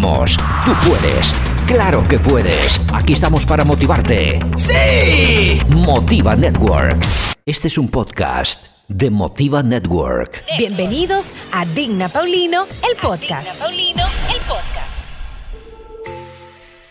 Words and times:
Vamos, 0.00 0.36
tú 0.64 0.72
puedes. 0.88 1.32
Claro 1.66 2.04
que 2.04 2.18
puedes. 2.18 2.80
Aquí 2.92 3.14
estamos 3.14 3.44
para 3.44 3.64
motivarte. 3.64 4.38
¡Sí! 4.56 5.60
Motiva 5.68 6.36
Network. 6.36 7.04
Este 7.44 7.68
es 7.68 7.78
un 7.78 7.88
podcast 7.88 8.66
de 8.88 9.10
Motiva 9.10 9.62
Network. 9.62 10.44
Bienvenidos 10.56 11.32
a 11.52 11.64
Digna 11.66 12.08
Paulino, 12.08 12.64
el 12.64 12.96
podcast. 13.00 13.58
Paulino, 13.58 14.02
el 14.28 14.40
podcast. 14.42 14.88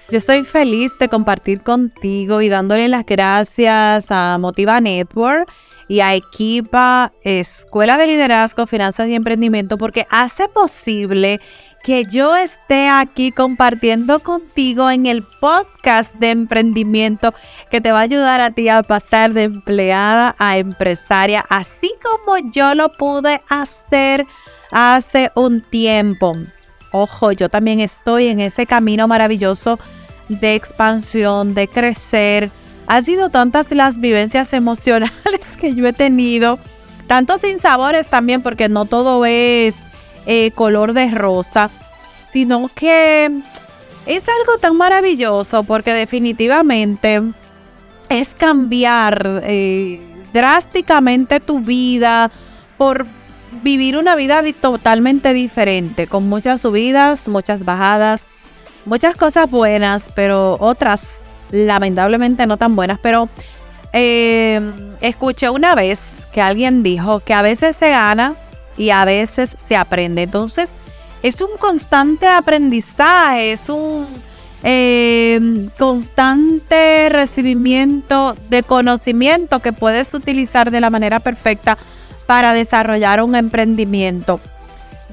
Yo 0.10 0.18
estoy 0.18 0.44
feliz 0.44 0.98
de 1.00 1.08
compartir 1.08 1.62
contigo 1.62 2.42
y 2.42 2.50
dándole 2.50 2.88
las 2.88 3.06
gracias 3.06 4.06
a 4.10 4.38
Motiva 4.38 4.82
Network 4.82 5.50
y 5.88 6.02
a 6.02 6.16
Equipa 6.16 7.14
Escuela 7.24 7.98
de 7.98 8.08
Liderazgo, 8.08 8.68
Finanzas 8.68 9.08
y 9.08 9.16
Emprendimiento 9.16 9.78
porque 9.78 10.06
hace 10.10 10.50
posible 10.50 11.40
que 11.88 12.04
yo 12.04 12.36
esté 12.36 12.90
aquí 12.90 13.32
compartiendo 13.32 14.20
contigo 14.20 14.92
en 14.92 15.06
el 15.06 15.24
podcast 15.24 16.16
de 16.16 16.32
emprendimiento 16.32 17.34
que 17.72 17.80
te 17.80 17.94
va 17.94 18.00
a 18.00 18.02
ayudar 18.02 18.42
a 18.42 18.52
ti 18.52 18.68
a 18.68 18.84
pasar 18.84 19.32
de 19.32 19.44
empleada 19.44 20.36
a 20.38 20.58
empresaria, 20.58 21.46
así 21.48 21.90
como 22.04 22.40
yo 22.52 22.76
lo 22.76 22.92
pude 22.92 23.42
hacer 23.48 24.28
hace 24.70 25.32
un 25.34 25.62
tiempo. 25.62 26.36
Ojo, 26.92 27.32
yo 27.32 27.48
también 27.48 27.80
estoy 27.80 28.28
en 28.28 28.42
ese 28.42 28.66
camino 28.66 29.08
maravilloso 29.08 29.80
de 30.28 30.56
expansión, 30.56 31.54
de 31.54 31.70
crecer. 31.70 32.52
Ha 32.88 33.02
sido 33.02 33.30
tantas 33.30 33.72
las 33.72 33.98
vivencias 33.98 34.52
emocionales 34.52 35.56
que 35.58 35.74
yo 35.74 35.88
he 35.88 35.94
tenido, 35.94 36.60
tantos 37.08 37.40
sinsabores 37.40 38.08
también, 38.08 38.42
porque 38.42 38.68
no 38.68 38.84
todo 38.84 39.26
es 39.26 39.78
eh, 40.28 40.52
color 40.52 40.92
de 40.92 41.10
rosa, 41.10 41.70
sino 42.32 42.70
que 42.76 43.32
es 44.06 44.24
algo 44.28 44.58
tan 44.60 44.76
maravilloso 44.76 45.64
porque 45.64 45.94
definitivamente 45.94 47.22
es 48.10 48.36
cambiar 48.36 49.42
eh, 49.44 50.02
drásticamente 50.34 51.40
tu 51.40 51.62
vida 51.62 52.30
por 52.78 53.06
vivir 53.64 53.98
una 53.98 54.18
vida 54.18 54.44
totalmente 54.60 55.34
diferente, 55.34 56.08
con 56.08 56.28
muchas 56.28 56.60
subidas, 56.60 57.30
muchas 57.30 57.64
bajadas, 57.64 58.24
muchas 58.86 59.16
cosas 59.16 59.50
buenas, 59.50 60.12
pero 60.14 60.58
otras 60.60 61.22
lamentablemente 61.52 62.46
no 62.48 62.58
tan 62.58 62.76
buenas. 62.76 63.00
Pero 63.02 63.30
eh, 63.94 64.60
escuché 65.00 65.50
una 65.50 65.74
vez 65.74 66.28
que 66.34 66.42
alguien 66.42 66.84
dijo 66.84 67.22
que 67.22 67.34
a 67.34 67.42
veces 67.42 67.78
se 67.78 67.92
gana 67.92 68.36
y 68.78 68.92
a 68.92 69.06
veces 69.06 69.56
se 69.58 69.76
aprende. 69.76 70.24
Entonces, 70.24 70.76
es 71.24 71.42
un 71.42 71.58
constante 71.58 72.28
aprendizaje, 72.28 73.52
es 73.52 73.70
un 73.70 74.08
eh, 74.64 75.70
constante 75.78 77.10
recibimiento 77.10 78.36
de 78.50 78.64
conocimiento 78.64 79.60
que 79.60 79.74
puedes 79.74 80.14
utilizar 80.14 80.72
de 80.72 80.82
la 80.82 80.90
manera 80.90 81.20
perfecta 81.20 81.78
para 82.26 82.54
desarrollar 82.54 83.22
un 83.24 83.36
emprendimiento. 83.36 84.40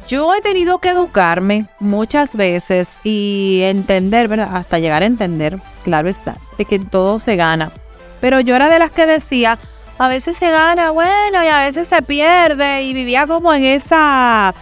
Yo 0.06 0.34
he 0.34 0.42
tenido 0.42 0.78
que 0.78 0.90
educarme 0.90 1.66
muchas 1.80 2.36
veces 2.36 2.98
y 3.04 3.60
entender, 3.62 4.28
¿verdad? 4.28 4.50
Hasta 4.54 4.78
llegar 4.78 5.02
a 5.02 5.06
entender, 5.06 5.58
claro 5.82 6.08
está, 6.08 6.36
de 6.58 6.66
que 6.66 6.78
todo 6.78 7.18
se 7.18 7.36
gana. 7.36 7.72
Pero 8.20 8.40
yo 8.40 8.54
era 8.54 8.68
de 8.68 8.78
las 8.78 8.90
que 8.90 9.06
decía, 9.06 9.58
a 9.98 10.08
veces 10.08 10.36
se 10.36 10.50
gana, 10.50 10.90
bueno, 10.90 11.44
y 11.44 11.46
a 11.46 11.60
veces 11.60 11.88
se 11.88 12.02
pierde. 12.02 12.82
Y 12.82 12.94
vivía 12.94 13.26
como 13.26 13.52
en 13.52 13.64
esa... 13.64 14.54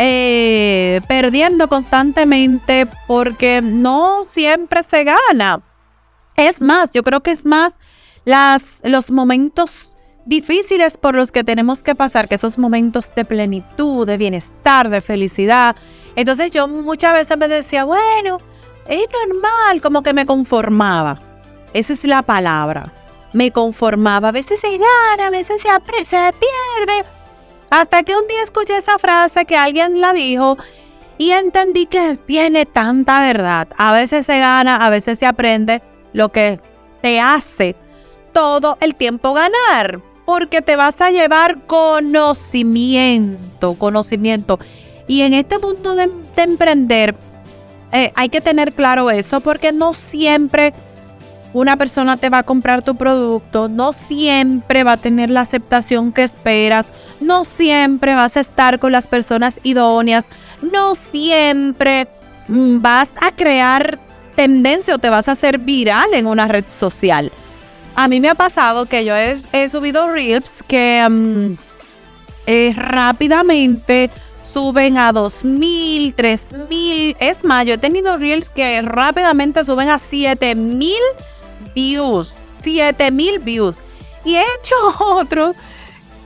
Eh, 0.00 1.00
perdiendo 1.08 1.68
constantemente 1.68 2.86
porque 3.08 3.60
no 3.60 4.24
siempre 4.28 4.84
se 4.84 5.02
gana. 5.02 5.60
Es 6.36 6.60
más, 6.60 6.92
yo 6.92 7.02
creo 7.02 7.20
que 7.20 7.32
es 7.32 7.44
más 7.44 7.74
las, 8.24 8.78
los 8.84 9.10
momentos 9.10 9.90
difíciles 10.24 10.96
por 10.98 11.16
los 11.16 11.32
que 11.32 11.42
tenemos 11.42 11.82
que 11.82 11.96
pasar, 11.96 12.28
que 12.28 12.36
esos 12.36 12.58
momentos 12.58 13.12
de 13.12 13.24
plenitud, 13.24 14.06
de 14.06 14.18
bienestar, 14.18 14.88
de 14.88 15.00
felicidad. 15.00 15.74
Entonces 16.14 16.52
yo 16.52 16.68
muchas 16.68 17.14
veces 17.14 17.36
me 17.36 17.48
decía, 17.48 17.82
bueno, 17.82 18.38
es 18.86 19.04
normal, 19.26 19.80
como 19.82 20.04
que 20.04 20.14
me 20.14 20.26
conformaba. 20.26 21.20
Esa 21.72 21.92
es 21.92 22.04
la 22.04 22.22
palabra 22.22 22.92
me 23.32 23.50
conformaba. 23.50 24.28
A 24.28 24.32
veces 24.32 24.60
se 24.60 24.78
gana, 24.78 25.26
a 25.26 25.30
veces 25.30 25.62
se, 25.62 26.04
se 26.04 26.32
pierde. 26.32 27.04
Hasta 27.70 28.02
que 28.02 28.16
un 28.16 28.26
día 28.26 28.42
escuché 28.42 28.76
esa 28.76 28.98
frase 28.98 29.44
que 29.44 29.56
alguien 29.56 30.00
la 30.00 30.12
dijo 30.12 30.56
y 31.18 31.32
entendí 31.32 31.86
que 31.86 32.16
tiene 32.16 32.64
tanta 32.64 33.20
verdad. 33.20 33.68
A 33.76 33.92
veces 33.92 34.24
se 34.24 34.38
gana, 34.38 34.76
a 34.76 34.90
veces 34.90 35.18
se 35.18 35.26
aprende 35.26 35.82
lo 36.12 36.30
que 36.30 36.60
te 37.02 37.20
hace 37.20 37.74
todo 38.32 38.78
el 38.80 38.94
tiempo 38.94 39.34
ganar. 39.34 40.00
Porque 40.24 40.62
te 40.62 40.76
vas 40.76 41.00
a 41.00 41.10
llevar 41.10 41.66
conocimiento, 41.66 43.74
conocimiento. 43.74 44.60
Y 45.06 45.22
en 45.22 45.34
este 45.34 45.58
punto 45.58 45.96
de, 45.96 46.10
emprender, 46.36 47.16
eh, 47.92 48.12
hay 48.14 48.28
que 48.28 48.42
tener 48.42 48.74
claro 48.74 49.10
eso 49.10 49.40
porque 49.40 49.72
no 49.72 49.94
siempre 49.94 50.74
una 51.58 51.76
persona 51.76 52.16
te 52.16 52.30
va 52.30 52.38
a 52.38 52.42
comprar 52.42 52.82
tu 52.82 52.94
producto, 52.94 53.68
no 53.68 53.92
siempre 53.92 54.84
va 54.84 54.92
a 54.92 54.96
tener 54.96 55.28
la 55.30 55.42
aceptación 55.42 56.12
que 56.12 56.22
esperas, 56.22 56.86
no 57.20 57.44
siempre 57.44 58.14
vas 58.14 58.36
a 58.36 58.40
estar 58.40 58.78
con 58.78 58.92
las 58.92 59.06
personas 59.06 59.58
idóneas, 59.62 60.26
no 60.62 60.94
siempre 60.94 62.08
mm, 62.48 62.80
vas 62.80 63.10
a 63.20 63.32
crear 63.32 63.98
tendencia 64.36 64.94
o 64.94 64.98
te 64.98 65.10
vas 65.10 65.28
a 65.28 65.32
hacer 65.32 65.58
viral 65.58 66.14
en 66.14 66.26
una 66.26 66.46
red 66.46 66.66
social. 66.66 67.32
A 67.96 68.06
mí 68.06 68.20
me 68.20 68.28
ha 68.28 68.36
pasado 68.36 68.86
que 68.86 69.04
yo 69.04 69.14
he, 69.16 69.68
subido 69.68 70.08
reels 70.12 70.62
que 70.66 71.04
mm, 71.08 71.54
eh, 72.46 72.72
rápidamente 72.76 74.10
suben 74.52 74.96
a 74.96 75.12
2000, 75.12 76.14
3000. 76.14 77.16
Es 77.18 77.44
más, 77.44 77.66
yo 77.66 77.74
he 77.74 77.78
tenido 77.78 78.16
reels 78.16 78.48
que 78.48 78.80
rápidamente 78.82 79.64
suben 79.64 79.88
a 79.88 79.98
7000 79.98 80.94
views, 81.78 82.34
7000 82.62 83.38
views. 83.38 83.76
Y 84.24 84.34
he 84.34 84.42
hecho 84.42 84.74
otros 84.98 85.54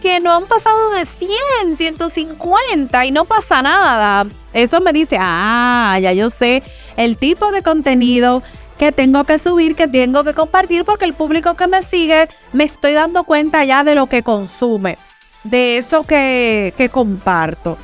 que 0.00 0.18
no 0.18 0.32
han 0.32 0.46
pasado 0.46 0.90
de 0.90 1.06
100, 1.06 1.76
150 1.76 3.06
y 3.06 3.10
no 3.10 3.24
pasa 3.24 3.62
nada. 3.62 4.26
Eso 4.52 4.80
me 4.80 4.92
dice, 4.92 5.16
ah, 5.20 5.98
ya 6.00 6.12
yo 6.12 6.30
sé 6.30 6.62
el 6.96 7.16
tipo 7.16 7.52
de 7.52 7.62
contenido 7.62 8.42
que 8.78 8.90
tengo 8.92 9.24
que 9.24 9.38
subir, 9.38 9.76
que 9.76 9.86
tengo 9.86 10.24
que 10.24 10.34
compartir, 10.34 10.84
porque 10.84 11.04
el 11.04 11.14
público 11.14 11.54
que 11.54 11.68
me 11.68 11.82
sigue 11.82 12.28
me 12.52 12.64
estoy 12.64 12.94
dando 12.94 13.24
cuenta 13.24 13.64
ya 13.64 13.84
de 13.84 13.94
lo 13.94 14.06
que 14.06 14.22
consume, 14.22 14.98
de 15.44 15.78
eso 15.78 16.02
que, 16.04 16.74
que 16.76 16.88
comparto. 16.88 17.78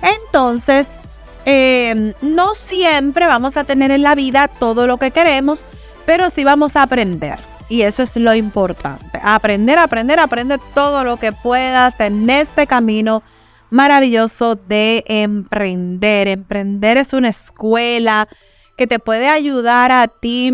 Entonces, 0.00 0.86
em, 1.44 2.12
no 2.20 2.54
siempre 2.54 3.26
vamos 3.26 3.56
a 3.56 3.64
tener 3.64 3.90
en 3.90 4.02
la 4.02 4.14
vida 4.14 4.46
todo 4.46 4.86
lo 4.86 4.98
que 4.98 5.10
queremos, 5.10 5.64
pero 6.06 6.30
sí 6.30 6.44
vamos 6.44 6.76
a 6.76 6.82
aprender. 6.82 7.38
Y 7.68 7.82
eso 7.82 8.02
es 8.02 8.16
lo 8.16 8.34
importante. 8.34 9.18
Aprender, 9.22 9.78
aprender, 9.78 10.20
aprender 10.20 10.60
todo 10.74 11.02
lo 11.02 11.16
que 11.16 11.32
puedas 11.32 11.98
en 11.98 12.28
este 12.28 12.66
camino 12.66 13.22
maravilloso 13.70 14.54
de 14.54 15.02
emprender. 15.06 16.28
Emprender 16.28 16.98
es 16.98 17.12
una 17.12 17.30
escuela 17.30 18.28
que 18.76 18.86
te 18.86 18.98
puede 18.98 19.28
ayudar 19.28 19.92
a 19.92 20.08
ti 20.08 20.52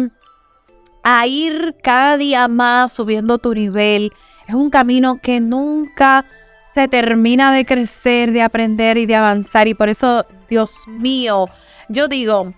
a 1.03 1.27
ir 1.27 1.75
cada 1.83 2.17
día 2.17 2.47
más 2.49 2.93
subiendo 2.93 3.39
tu 3.39 3.55
nivel. 3.55 4.13
Es 4.47 4.55
un 4.55 4.71
camino 4.71 5.21
que 5.21 5.41
nunca 5.41 6.25
se 6.73 6.87
termina 6.87 7.53
de 7.53 7.65
crecer, 7.65 8.31
de 8.31 8.43
aprender 8.43 8.99
y 8.99 9.07
de 9.07 9.17
avanzar. 9.17 9.67
Y 9.67 9.75
por 9.75 9.89
eso, 9.89 10.25
Dios 10.49 10.85
mío, 10.87 11.49
yo 11.89 12.07
digo, 12.07 12.53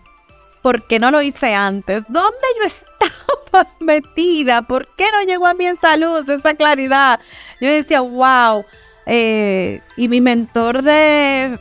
¿por 0.62 0.87
qué 0.87 0.99
no 0.99 1.11
lo 1.11 1.20
hice 1.20 1.55
antes? 1.55 2.05
¿Dónde 2.09 2.38
yo 2.61 2.67
estaba 2.67 3.69
metida? 3.81 4.62
¿Por 4.62 4.87
qué 4.97 5.06
no 5.12 5.23
llegó 5.23 5.47
a 5.47 5.55
mí 5.55 5.67
esa 5.67 5.97
luz, 5.97 6.29
esa 6.29 6.55
claridad? 6.55 7.20
Yo 7.61 7.69
decía, 7.69 8.00
wow. 8.00 8.64
Eh, 9.05 9.81
y 9.97 10.09
mi 10.09 10.20
mentor 10.20 10.82
de, 10.82 11.59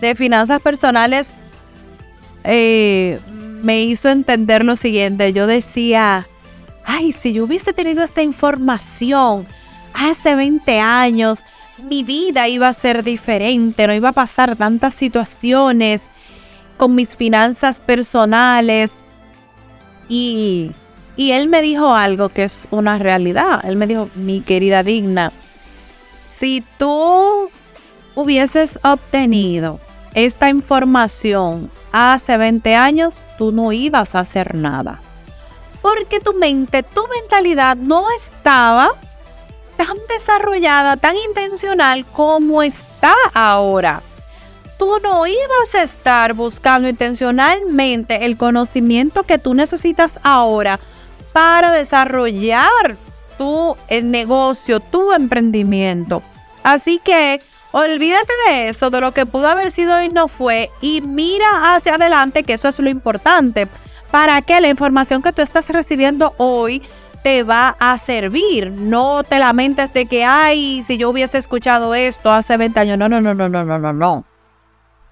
de 0.00 0.14
finanzas 0.16 0.60
personales 0.60 1.34
eh, 2.42 3.20
me 3.62 3.82
hizo 3.82 4.08
entender 4.08 4.64
lo 4.64 4.74
siguiente. 4.76 5.32
Yo 5.32 5.46
decía, 5.46 6.26
ay, 6.84 7.12
si 7.12 7.32
yo 7.32 7.44
hubiese 7.44 7.72
tenido 7.72 8.02
esta 8.02 8.22
información 8.22 9.46
hace 9.94 10.34
20 10.34 10.80
años, 10.80 11.44
mi 11.78 12.02
vida 12.02 12.48
iba 12.48 12.68
a 12.68 12.72
ser 12.72 13.04
diferente, 13.04 13.86
no 13.86 13.94
iba 13.94 14.08
a 14.10 14.12
pasar 14.12 14.56
tantas 14.56 14.94
situaciones 14.94 16.08
con 16.76 16.94
mis 16.94 17.16
finanzas 17.16 17.80
personales. 17.80 19.04
Y, 20.08 20.72
y 21.16 21.32
él 21.32 21.48
me 21.48 21.62
dijo 21.62 21.94
algo 21.94 22.28
que 22.28 22.44
es 22.44 22.68
una 22.70 22.98
realidad. 22.98 23.64
Él 23.64 23.76
me 23.76 23.86
dijo, 23.86 24.08
mi 24.14 24.40
querida 24.40 24.82
digna, 24.82 25.32
si 26.38 26.62
tú 26.78 27.50
hubieses 28.14 28.78
obtenido 28.82 29.80
esta 30.14 30.48
información 30.48 31.70
hace 31.92 32.36
20 32.36 32.74
años, 32.74 33.22
tú 33.38 33.52
no 33.52 33.72
ibas 33.72 34.14
a 34.14 34.20
hacer 34.20 34.54
nada. 34.54 35.00
Porque 35.82 36.20
tu 36.20 36.34
mente, 36.34 36.82
tu 36.82 37.02
mentalidad 37.20 37.76
no 37.76 38.04
estaba 38.18 38.90
tan 39.76 39.96
desarrollada, 40.08 40.96
tan 40.96 41.16
intencional 41.16 42.04
como 42.06 42.62
está 42.62 43.14
ahora. 43.34 44.02
Tú 44.78 44.98
no 45.02 45.26
ibas 45.26 45.74
a 45.74 45.82
estar 45.82 46.34
buscando 46.34 46.88
intencionalmente 46.88 48.26
el 48.26 48.36
conocimiento 48.36 49.22
que 49.22 49.38
tú 49.38 49.54
necesitas 49.54 50.18
ahora 50.22 50.78
para 51.32 51.72
desarrollar 51.72 52.96
tu 53.38 53.76
negocio, 54.02 54.80
tu 54.80 55.12
emprendimiento. 55.12 56.22
Así 56.62 57.00
que 57.02 57.40
olvídate 57.72 58.32
de 58.48 58.68
eso, 58.68 58.90
de 58.90 59.00
lo 59.00 59.12
que 59.12 59.26
pudo 59.26 59.48
haber 59.48 59.70
sido 59.70 60.02
y 60.02 60.08
no 60.08 60.28
fue, 60.28 60.70
y 60.80 61.00
mira 61.02 61.74
hacia 61.74 61.96
adelante, 61.96 62.42
que 62.42 62.54
eso 62.54 62.68
es 62.68 62.78
lo 62.78 62.88
importante, 62.88 63.68
para 64.10 64.40
que 64.42 64.60
la 64.60 64.68
información 64.68 65.22
que 65.22 65.32
tú 65.32 65.42
estás 65.42 65.68
recibiendo 65.68 66.34
hoy 66.38 66.82
te 67.22 67.42
va 67.42 67.76
a 67.78 67.98
servir. 67.98 68.70
No 68.70 69.24
te 69.24 69.38
lamentes 69.38 69.92
de 69.92 70.06
que, 70.06 70.24
ay, 70.24 70.84
si 70.86 70.96
yo 70.96 71.10
hubiese 71.10 71.38
escuchado 71.38 71.94
esto 71.94 72.30
hace 72.30 72.56
20 72.56 72.80
años. 72.80 72.98
No, 72.98 73.08
no, 73.08 73.20
no, 73.20 73.34
no, 73.34 73.48
no, 73.48 73.64
no, 73.64 73.78
no, 73.78 73.92
no. 73.92 74.24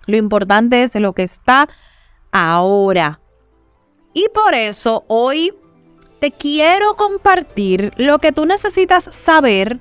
Lo 0.06 0.16
importante 0.16 0.82
es 0.82 0.94
lo 0.96 1.12
que 1.12 1.22
está 1.22 1.68
ahora. 2.32 3.20
Y 4.12 4.28
por 4.32 4.54
eso 4.54 5.04
hoy 5.08 5.52
te 6.20 6.30
quiero 6.30 6.94
compartir 6.94 7.92
lo 7.96 8.18
que 8.18 8.32
tú 8.32 8.46
necesitas 8.46 9.04
saber 9.04 9.80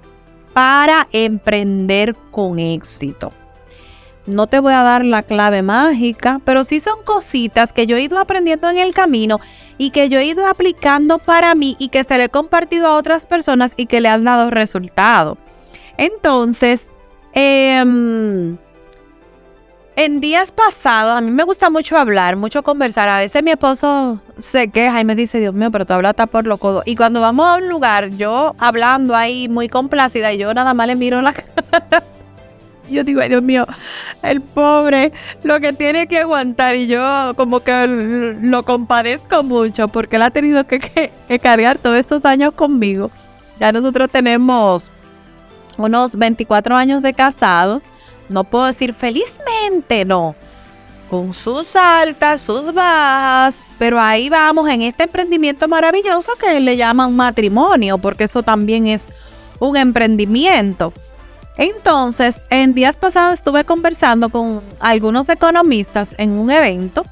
para 0.54 1.08
emprender 1.12 2.16
con 2.32 2.60
éxito. 2.60 3.32
No 4.26 4.48
te 4.48 4.60
voy 4.60 4.74
a 4.74 4.84
dar 4.84 5.04
la 5.04 5.24
clave 5.24 5.62
mágica, 5.62 6.40
pero 6.46 6.64
sí 6.64 6.80
son 6.80 7.04
cositas 7.04 7.74
que 7.74 7.88
yo 7.88 7.98
he 7.98 8.04
ido 8.04 8.18
aprendiendo 8.20 8.70
en 8.70 8.78
el 8.78 8.94
camino 8.94 9.40
y 9.78 9.90
que 9.90 10.08
yo 10.08 10.20
he 10.20 10.26
ido 10.26 10.48
aplicando 10.48 11.20
para 11.20 11.56
mí 11.56 11.76
y 11.78 11.90
que 11.90 12.04
se 12.04 12.18
le 12.18 12.26
he 12.26 12.30
compartido 12.30 12.88
a 12.88 12.96
otras 12.96 13.26
personas 13.26 13.74
y 13.76 13.86
que 13.86 14.00
le 14.00 14.08
han 14.08 14.24
dado 14.24 14.50
resultado. 14.50 15.38
Entonces, 15.98 16.88
eh, 17.34 17.84
en 19.96 20.22
días 20.22 20.52
pasados, 20.52 21.18
a 21.18 21.22
mí 21.22 21.30
me 21.30 21.44
gusta 21.44 21.70
mucho 21.70 21.98
hablar, 21.98 22.36
mucho 22.36 22.64
conversar. 22.64 23.10
A 23.10 23.20
veces 23.20 23.44
mi 23.44 23.52
esposo 23.52 24.20
se 24.40 24.70
queja 24.70 25.00
y 25.00 25.06
me 25.06 25.16
dice, 25.16 25.40
Dios 25.40 25.54
mío, 25.54 25.70
pero 25.72 25.86
tú 25.86 25.94
hablas 25.94 26.12
hasta 26.12 26.26
por 26.26 26.48
lo 26.48 26.58
codo. 26.58 26.84
Y 26.86 26.96
cuando 26.96 27.22
vamos 27.22 27.46
a 27.48 27.58
un 27.58 27.70
lugar, 27.70 28.10
yo 28.12 28.56
hablando 28.58 29.16
ahí 29.16 29.48
muy 29.50 29.70
complacida 29.70 30.34
y 30.34 30.40
yo 30.40 30.54
nada 30.54 30.74
más 30.74 30.88
le 30.88 30.96
miro 30.96 31.22
la 31.22 31.34
cara. 31.70 32.04
Yo 32.90 33.04
digo, 33.04 33.22
ay 33.22 33.30
Dios 33.30 33.42
mío, 33.42 33.66
el 34.24 34.42
pobre, 34.42 35.14
lo 35.44 35.60
que 35.60 35.74
tiene 35.74 36.08
que 36.08 36.20
aguantar. 36.20 36.76
Y 36.76 36.88
yo 36.88 37.34
como 37.38 37.60
que 37.62 37.88
lo 37.88 38.64
compadezco 38.64 39.44
mucho 39.44 39.88
porque 39.88 40.18
él 40.18 40.24
ha 40.24 40.32
tenido 40.32 40.66
que, 40.66 40.80
que 41.28 41.40
cargar 41.40 41.78
todos 41.78 41.98
estos 41.98 42.26
años 42.26 42.54
conmigo. 42.54 43.12
Ya 43.60 43.72
nosotros 43.72 44.10
tenemos 44.10 44.92
unos 45.78 46.16
24 46.16 46.76
años 46.76 47.02
de 47.02 47.14
casados 47.14 47.82
no 48.30 48.44
puedo 48.44 48.66
decir 48.66 48.94
felizmente, 48.94 50.06
no. 50.06 50.36
Con 51.10 51.34
sus 51.34 51.76
altas, 51.76 52.42
sus 52.42 52.74
bajas, 52.74 53.68
pero 53.78 54.00
ahí 54.00 54.30
vamos 54.30 54.68
en 54.70 54.82
este 54.82 55.04
emprendimiento 55.04 55.68
maravilloso 55.68 56.32
que 56.40 56.60
le 56.60 56.76
llaman 56.76 57.16
matrimonio, 57.16 57.98
porque 57.98 58.24
eso 58.24 58.42
también 58.42 58.88
es 58.88 59.08
un 59.60 59.78
emprendimiento. 59.78 60.92
Entonces, 61.56 62.42
en 62.50 62.74
días 62.74 62.96
pasados 62.96 63.36
estuve 63.36 63.64
conversando 63.64 64.30
con 64.30 64.62
algunos 64.80 65.30
economistas 65.30 66.16
en 66.18 66.32
un 66.32 66.50
evento 66.50 67.06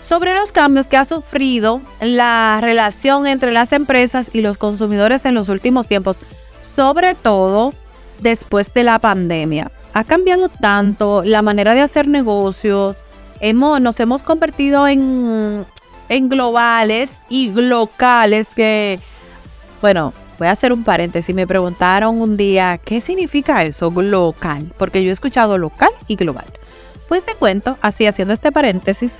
sobre 0.00 0.34
los 0.34 0.50
cambios 0.50 0.86
que 0.86 0.96
ha 0.96 1.04
sufrido 1.04 1.82
la 2.00 2.58
relación 2.62 3.26
entre 3.26 3.52
las 3.52 3.72
empresas 3.72 4.30
y 4.32 4.40
los 4.40 4.56
consumidores 4.56 5.26
en 5.26 5.34
los 5.34 5.50
últimos 5.50 5.88
tiempos, 5.88 6.20
sobre 6.60 7.14
todo 7.14 7.74
después 8.20 8.72
de 8.72 8.84
la 8.84 8.98
pandemia 8.98 9.70
ha 9.96 10.04
cambiado 10.04 10.50
tanto 10.50 11.22
la 11.24 11.40
manera 11.40 11.74
de 11.74 11.80
hacer 11.80 12.06
negocios. 12.06 12.96
Hemos, 13.40 13.80
nos 13.80 13.98
hemos 13.98 14.22
convertido 14.22 14.86
en, 14.86 15.64
en 16.10 16.28
globales 16.28 17.18
y 17.30 17.50
locales 17.52 18.46
que, 18.54 19.00
bueno, 19.80 20.12
voy 20.38 20.48
a 20.48 20.50
hacer 20.50 20.74
un 20.74 20.84
paréntesis. 20.84 21.34
Me 21.34 21.46
preguntaron 21.46 22.20
un 22.20 22.36
día, 22.36 22.76
¿qué 22.76 23.00
significa 23.00 23.62
eso, 23.64 23.90
local? 23.90 24.70
Porque 24.76 25.02
yo 25.02 25.08
he 25.08 25.14
escuchado 25.14 25.56
local 25.56 25.92
y 26.08 26.16
global. 26.16 26.44
Pues 27.08 27.24
te 27.24 27.34
cuento, 27.34 27.78
así 27.80 28.06
haciendo 28.06 28.34
este 28.34 28.52
paréntesis, 28.52 29.14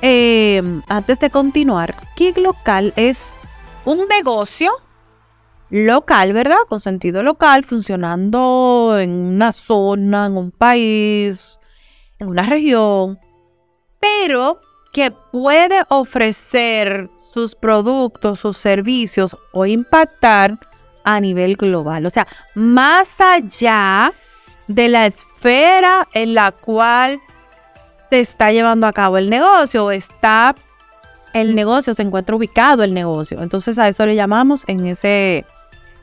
eh, 0.00 0.62
antes 0.88 1.20
de 1.20 1.28
continuar, 1.28 1.94
que 2.16 2.32
local 2.40 2.94
es 2.96 3.34
un 3.84 4.08
negocio 4.08 4.72
local, 5.72 6.34
¿verdad? 6.34 6.58
Con 6.68 6.80
sentido 6.80 7.22
local, 7.22 7.64
funcionando 7.64 8.98
en 9.00 9.10
una 9.10 9.52
zona, 9.52 10.26
en 10.26 10.36
un 10.36 10.50
país, 10.50 11.58
en 12.18 12.28
una 12.28 12.42
región, 12.42 13.18
pero 13.98 14.60
que 14.92 15.10
puede 15.10 15.82
ofrecer 15.88 17.08
sus 17.32 17.54
productos, 17.54 18.40
sus 18.40 18.58
servicios 18.58 19.34
o 19.52 19.64
impactar 19.64 20.58
a 21.04 21.18
nivel 21.20 21.56
global. 21.56 22.04
O 22.04 22.10
sea, 22.10 22.26
más 22.54 23.18
allá 23.20 24.12
de 24.68 24.88
la 24.88 25.06
esfera 25.06 26.06
en 26.12 26.34
la 26.34 26.52
cual 26.52 27.18
se 28.10 28.20
está 28.20 28.52
llevando 28.52 28.86
a 28.86 28.92
cabo 28.92 29.16
el 29.16 29.30
negocio 29.30 29.86
o 29.86 29.90
está 29.90 30.54
el 31.32 31.54
negocio, 31.54 31.94
se 31.94 32.02
encuentra 32.02 32.36
ubicado 32.36 32.82
el 32.82 32.92
negocio. 32.92 33.40
Entonces 33.40 33.78
a 33.78 33.88
eso 33.88 34.04
le 34.04 34.14
llamamos 34.14 34.64
en 34.66 34.86
ese 34.86 35.46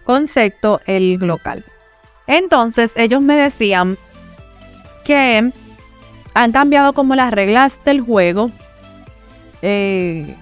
concepto 0.10 0.82
el 0.88 1.20
local. 1.20 1.64
Entonces 2.26 2.92
ellos 2.96 3.22
me 3.22 3.36
decían 3.36 3.96
que 5.06 5.52
han 6.34 6.52
cambiado 6.52 6.94
como 6.94 7.14
las 7.14 7.32
reglas 7.32 7.80
del 7.86 8.02
juego 8.02 8.50
eh, 9.62 10.36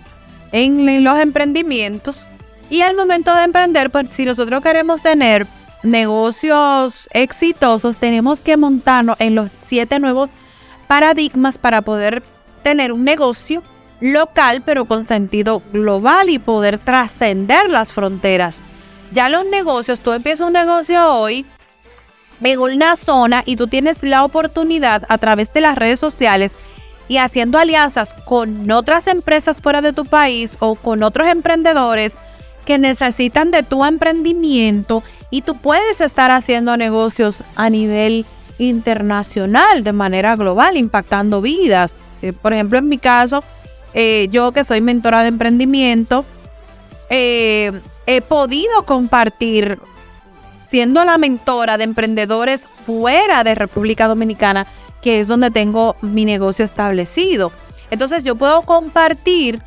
en 0.54 1.04
los 1.04 1.20
emprendimientos 1.20 2.26
y 2.70 2.80
al 2.80 2.96
momento 2.96 3.36
de 3.36 3.44
emprender, 3.44 3.90
pues 3.90 4.08
si 4.12 4.24
nosotros 4.24 4.64
queremos 4.64 5.02
tener 5.02 5.46
negocios 5.84 7.10
exitosos, 7.12 7.98
tenemos 7.98 8.40
que 8.40 8.56
montarnos 8.56 9.18
en 9.20 9.36
los 9.36 9.50
siete 9.60 10.00
nuevos 10.00 10.30
paradigmas 10.88 11.58
para 11.58 11.82
poder 11.82 12.24
tener 12.64 12.94
un 12.94 13.04
negocio 13.04 13.64
local 14.00 14.62
pero 14.66 14.86
con 14.86 15.04
sentido 15.04 15.62
global 15.74 16.30
y 16.30 16.40
poder 16.40 16.78
trascender 16.78 17.70
las 17.70 17.92
fronteras 17.92 18.62
ya 19.12 19.30
los 19.30 19.46
negocios, 19.46 20.00
tú 20.00 20.12
empiezas 20.12 20.48
un 20.48 20.54
negocio 20.54 21.14
hoy 21.14 21.46
en 22.42 22.60
una 22.60 22.96
zona 22.96 23.44
y 23.46 23.56
tú 23.56 23.68
tienes 23.68 24.04
la 24.04 24.24
oportunidad 24.24 25.04
a 25.10 25.18
través 25.18 25.52
de 25.54 25.62
las 25.62 25.76
redes 25.76 26.00
sociales 26.00 26.52
y 27.08 27.18
haciendo 27.18 27.58
alianzas 27.58 28.14
con 28.26 28.70
otras 28.70 29.08
empresas 29.08 29.62
fuera 29.62 29.82
de 29.82 29.94
tu 29.94 30.06
país 30.06 30.58
o 30.60 30.76
con 30.76 31.04
otros 31.04 31.28
emprendedores 31.28 32.16
que 32.66 32.78
necesitan 32.78 33.50
de 33.52 33.64
tu 33.64 33.86
emprendimiento 33.86 35.04
y 35.30 35.42
tú 35.42 35.56
puedes 35.56 36.02
estar 36.02 36.32
haciendo 36.32 36.76
negocios 36.76 37.44
a 37.56 37.70
nivel 37.70 38.26
internacional 38.60 39.84
de 39.84 39.94
manera 39.94 40.36
global, 40.36 40.78
impactando 40.78 41.42
vidas. 41.42 41.96
Eh, 42.22 42.34
por 42.34 42.54
ejemplo, 42.54 42.78
en 42.80 42.90
mi 42.90 42.98
caso, 42.98 43.44
eh, 43.94 44.28
yo 44.32 44.52
que 44.52 44.66
soy 44.66 44.82
mentora 44.82 45.22
de 45.22 45.30
emprendimiento, 45.30 46.26
eh, 47.10 47.72
he 48.08 48.22
podido 48.22 48.84
compartir, 48.84 49.80
siendo 50.70 51.06
la 51.06 51.18
mentora 51.18 51.78
de 51.78 51.84
emprendedores 51.84 52.68
fuera 52.86 53.44
de 53.44 53.54
República 53.54 54.08
Dominicana, 54.08 54.66
que 55.02 55.20
es 55.20 55.28
donde 55.28 55.52
tengo 55.52 55.96
mi 56.02 56.26
negocio 56.26 56.66
establecido. 56.66 57.52
Entonces 57.92 58.24
yo 58.24 58.36
puedo 58.36 58.64
compartir 58.64 59.62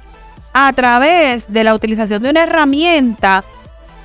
a 0.52 0.72
través 0.72 1.52
de 1.52 1.62
la 1.62 1.74
utilización 1.74 2.22
de 2.22 2.30
una 2.30 2.42
herramienta 2.42 3.44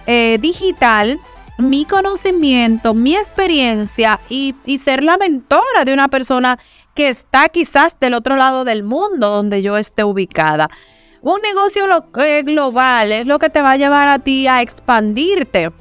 eh, 0.05 0.37
digital 0.39 1.19
mi 1.57 1.85
conocimiento, 1.85 2.93
mi 2.93 3.15
experiencia 3.15 4.19
y, 4.29 4.55
y, 4.65 4.79
ser 4.79 5.03
la 5.03 5.17
mentora 5.17 5.85
de 5.85 5.93
una 5.93 6.09
persona 6.09 6.59
que 6.93 7.07
está 7.07 7.47
quizás 7.47 7.97
del 7.99 8.13
otro 8.13 8.35
lado 8.35 8.65
del 8.65 8.83
mundo 8.83 9.29
donde 9.29 9.61
yo 9.61 9.77
esté 9.77 10.03
ubicada. 10.03 10.69
Un 11.25 11.41
negocio 11.41 11.85
eh, 12.19 12.43
global 12.43 13.11
es 13.11 13.25
lo 13.25 13.39
que 13.39 13.49
te 13.49 13.59
va 13.59 13.71
a 13.71 13.77
llevar 13.77 14.07
a 14.09 14.19
ti 14.19 14.45
a 14.45 14.61
expandirte. 14.61 15.71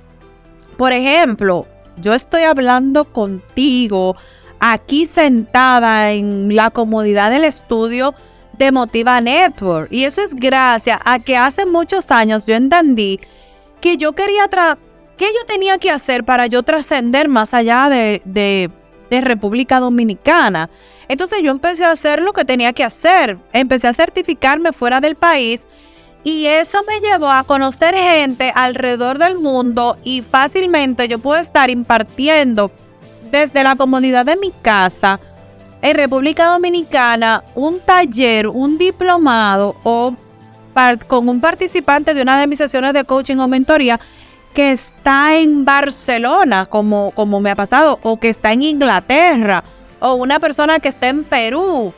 Por 0.78 0.94
ejemplo, 0.94 1.66
yo 1.98 2.14
estoy 2.14 2.44
hablando 2.44 3.04
contigo 3.04 4.16
aquí 4.58 5.04
sentada 5.04 6.12
en 6.12 6.56
la 6.56 6.70
comodidad 6.70 7.30
del 7.30 7.44
estudio 7.44 8.14
de 8.56 8.72
Motiva 8.72 9.20
Network. 9.20 9.92
Y 9.92 10.04
eso 10.04 10.22
es 10.22 10.34
gracias 10.34 10.98
a 11.04 11.18
que 11.18 11.36
hace 11.36 11.66
muchos 11.66 12.10
años 12.10 12.46
yo 12.46 12.54
entendí 12.54 13.20
que 13.82 13.98
yo 13.98 14.14
quería, 14.14 14.48
¿qué 15.18 15.26
yo 15.26 15.44
tenía 15.46 15.76
que 15.76 15.90
hacer 15.90 16.24
para 16.24 16.46
yo 16.46 16.62
trascender 16.62 17.28
más 17.28 17.52
allá 17.52 17.90
de 17.90 18.70
República 19.22 19.80
Dominicana. 19.80 20.70
Entonces 21.08 21.40
yo 21.42 21.50
empecé 21.50 21.84
a 21.84 21.92
hacer 21.92 22.20
lo 22.20 22.32
que 22.32 22.44
tenía 22.44 22.72
que 22.72 22.84
hacer. 22.84 23.38
Empecé 23.52 23.88
a 23.88 23.94
certificarme 23.94 24.72
fuera 24.72 25.00
del 25.00 25.14
país 25.14 25.66
y 26.24 26.46
eso 26.46 26.78
me 26.88 27.06
llevó 27.06 27.30
a 27.30 27.44
conocer 27.44 27.94
gente 27.94 28.50
alrededor 28.54 29.18
del 29.18 29.38
mundo 29.38 29.98
y 30.02 30.22
fácilmente 30.22 31.06
yo 31.06 31.18
puedo 31.18 31.40
estar 31.40 31.68
impartiendo 31.68 32.70
desde 33.30 33.62
la 33.62 33.76
comodidad 33.76 34.24
de 34.24 34.36
mi 34.36 34.50
casa 34.62 35.20
en 35.82 35.96
República 35.96 36.46
Dominicana 36.46 37.44
un 37.54 37.78
taller, 37.78 38.48
un 38.48 38.78
diplomado 38.78 39.76
o 39.84 40.16
con 41.06 41.28
un 41.28 41.40
participante 41.40 42.14
de 42.14 42.22
una 42.22 42.40
de 42.40 42.46
mis 42.46 42.58
sesiones 42.58 42.94
de 42.94 43.04
coaching 43.04 43.36
o 43.36 43.46
mentoría 43.46 44.00
que 44.54 44.72
está 44.72 45.36
en 45.36 45.64
Barcelona, 45.64 46.66
como, 46.66 47.10
como 47.10 47.40
me 47.40 47.50
ha 47.50 47.56
pasado, 47.56 47.98
o 48.02 48.18
que 48.18 48.30
está 48.30 48.52
en 48.52 48.62
Inglaterra, 48.62 49.64
o 50.00 50.14
una 50.14 50.38
persona 50.38 50.78
que 50.78 50.88
está 50.88 51.08
en 51.08 51.24
Perú, 51.24 51.92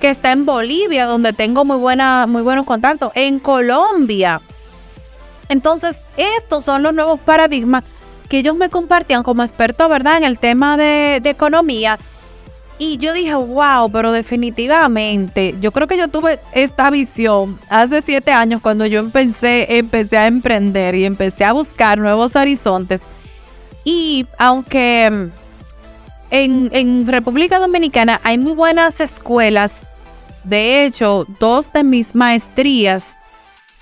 que 0.00 0.10
está 0.10 0.30
en 0.32 0.44
Bolivia, 0.44 1.06
donde 1.06 1.32
tengo 1.32 1.64
muy, 1.64 1.78
buena, 1.78 2.26
muy 2.28 2.42
buenos 2.42 2.66
contactos, 2.66 3.12
en 3.14 3.38
Colombia. 3.38 4.42
Entonces, 5.48 6.02
estos 6.16 6.64
son 6.64 6.82
los 6.82 6.94
nuevos 6.94 7.18
paradigmas 7.18 7.82
que 8.28 8.38
ellos 8.38 8.56
me 8.56 8.68
compartían 8.68 9.22
como 9.22 9.42
experto, 9.42 9.88
¿verdad?, 9.88 10.18
en 10.18 10.24
el 10.24 10.38
tema 10.38 10.76
de, 10.76 11.20
de 11.22 11.30
economía 11.30 11.98
y 12.84 12.96
yo 12.96 13.12
dije, 13.12 13.32
wow, 13.32 13.88
pero 13.92 14.10
definitivamente, 14.10 15.54
yo 15.60 15.70
creo 15.70 15.86
que 15.86 15.96
yo 15.96 16.08
tuve 16.08 16.40
esta 16.50 16.90
visión 16.90 17.56
hace 17.68 18.02
siete 18.02 18.32
años 18.32 18.60
cuando 18.60 18.84
yo 18.86 18.98
empecé, 18.98 19.78
empecé 19.78 20.16
a 20.16 20.26
emprender 20.26 20.96
y 20.96 21.04
empecé 21.04 21.44
a 21.44 21.52
buscar 21.52 21.98
nuevos 21.98 22.34
horizontes. 22.34 23.00
Y 23.84 24.26
aunque 24.36 25.08
mm, 25.12 25.30
en, 26.32 26.70
en 26.72 27.06
República 27.06 27.60
Dominicana 27.60 28.20
hay 28.24 28.36
muy 28.36 28.54
buenas 28.54 28.98
escuelas, 28.98 29.82
de 30.42 30.84
hecho, 30.84 31.24
dos 31.38 31.72
de 31.72 31.84
mis 31.84 32.16
maestrías 32.16 33.20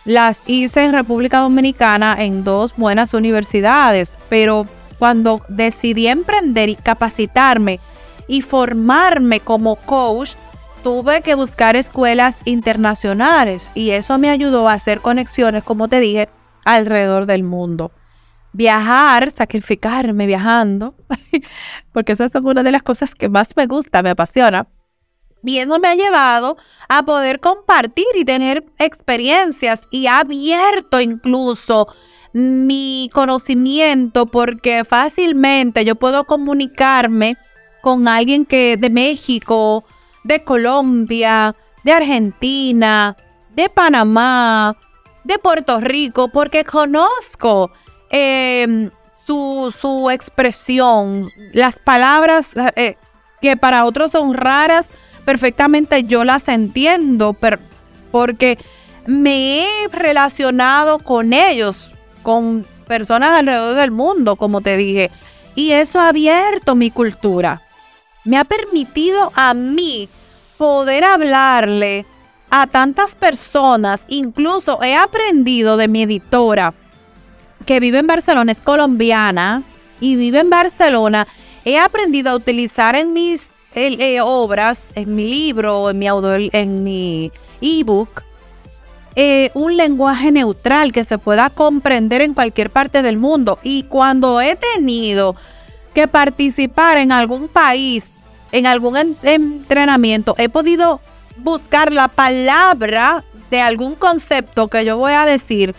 las 0.05 0.43
hice 0.47 0.85
en 0.85 0.93
República 0.93 1.39
Dominicana 1.39 2.17
en 2.19 2.45
dos 2.45 2.75
buenas 2.77 3.15
universidades, 3.15 4.19
pero 4.29 4.67
cuando 4.99 5.41
decidí 5.49 6.07
emprender 6.07 6.69
y 6.69 6.75
capacitarme, 6.75 7.81
y 8.31 8.43
formarme 8.43 9.41
como 9.41 9.75
coach, 9.75 10.35
tuve 10.85 11.21
que 11.21 11.35
buscar 11.35 11.75
escuelas 11.75 12.43
internacionales 12.45 13.73
y 13.75 13.91
eso 13.91 14.19
me 14.19 14.31
ayudó 14.31 14.69
a 14.69 14.75
hacer 14.75 15.01
conexiones, 15.01 15.65
como 15.65 15.89
te 15.89 15.99
dije, 15.99 16.29
alrededor 16.65 17.27
del 17.27 17.43
mundo. 17.43 17.91
Viajar, 18.53 19.33
sacrificarme 19.33 20.27
viajando, 20.27 20.95
porque 21.93 22.13
eso 22.13 22.23
es 22.23 22.35
una 22.37 22.63
de 22.63 22.71
las 22.71 22.85
cosas 22.85 23.17
que 23.17 23.29
más 23.29 23.57
me 23.57 23.67
gusta, 23.67 24.01
me 24.01 24.11
apasiona. 24.11 24.69
Y 25.43 25.59
eso 25.59 25.81
me 25.81 25.89
ha 25.89 25.97
llevado 25.97 26.57
a 26.89 27.05
poder 27.05 27.41
compartir 27.41 28.07
y 28.15 28.25
tener 28.25 28.65
experiencias 28.79 29.89
y 29.91 30.07
ha 30.07 30.21
abierto 30.21 31.01
incluso 31.01 31.89
mi 32.33 33.11
conocimiento 33.13 34.27
porque 34.27 34.85
fácilmente 34.85 35.85
yo 35.85 35.97
puedo 35.97 36.27
comunicarme 36.27 37.37
con 37.81 38.09
alguien 38.09 38.45
que 38.45 38.77
de 38.77 38.91
México, 38.91 39.85
de 40.25 40.45
Colombia, 40.45 41.55
de 41.85 41.93
Argentina, 41.93 43.17
de 43.55 43.69
Panamá, 43.69 44.77
de 45.25 45.39
Puerto 45.39 45.81
Rico, 45.81 46.29
porque 46.29 46.65
conozco 46.65 47.71
em, 48.11 48.91
su, 49.13 50.09
expresión, 50.11 51.31
las 51.53 51.79
palabras 51.79 52.55
eh, 52.77 52.97
que 53.41 53.57
para 53.57 53.85
otros 53.85 54.13
son 54.13 54.35
raras, 54.35 54.87
perfectamente 55.25 56.05
yo 56.05 56.25
las 56.25 56.49
entiendo, 56.49 57.37
porque 58.11 58.59
me 59.07 59.63
he 59.63 59.89
relacionado 59.93 60.99
con 60.99 61.33
ellos, 61.33 61.93
con 62.23 62.67
personas 62.87 63.39
alrededor 63.39 63.77
del 63.77 63.93
mundo, 63.93 64.37
como 64.37 64.61
te 64.61 64.77
dije, 64.77 65.11
y 65.55 65.73
eso 65.73 66.01
ha 66.01 66.09
abierto 66.09 66.75
mi 66.75 66.91
cultura 66.91 67.63
me 68.25 68.37
ha 68.37 68.45
permitido 68.45 69.33
a 69.35 69.55
mí 69.55 70.09
poder 70.57 71.05
hablarle 71.05 72.05
a 72.51 72.67
tantas 72.67 73.15
personas. 73.15 74.05
Incluso 74.09 74.83
he 74.83 74.95
aprendido 74.95 75.77
de 75.77 75.89
mi 75.89 76.03
editora 76.03 76.75
que 77.67 77.81
vive 77.81 77.99
en 77.99 78.07
Barcelona, 78.07 78.53
es 78.53 78.61
colombiana 78.61 79.63
y 80.01 80.17
vive 80.17 80.41
en 80.41 80.51
Barcelona. 80.51 81.27
He 81.65 81.79
aprendido 81.79 82.31
a 82.31 82.37
utilizar 82.37 82.97
en 82.97 83.13
mis 83.13 83.49
eh, 83.75 84.21
obras, 84.21 84.89
en 84.95 85.15
mi 85.15 85.29
libro, 85.29 85.91
en 85.91 85.99
mi 85.99 86.09
audio, 86.09 86.35
en 86.53 86.83
mi 86.83 87.31
ebook, 87.61 88.23
eh, 89.17 89.51
un 89.55 89.77
lenguaje 89.77 90.33
neutral 90.33 90.93
que 90.93 91.05
se 91.05 91.19
pueda 91.19 91.51
comprender 91.51 92.23
en 92.23 92.35
cualquier 92.35 92.71
parte 92.71 93.03
del 93.03 93.19
mundo. 93.19 93.59
Y 93.63 93.85
cuando 93.85 94.41
he 94.41 94.57
tenido 94.57 95.37
que 95.95 96.09
participar 96.09 96.99
en 96.99 97.13
algún 97.13 97.49
país, 97.49 98.13
en 98.53 98.67
algún 98.67 98.97
entrenamiento, 99.23 100.35
he 100.39 100.49
podido 100.49 101.01
buscar 101.37 101.93
la 101.93 102.09
palabra 102.09 103.25
de 103.51 103.61
algún 103.61 103.95
concepto 103.95 104.69
que 104.69 104.85
yo 104.85 104.97
voy 104.97 105.13
a 105.13 105.27
decir, 105.27 105.75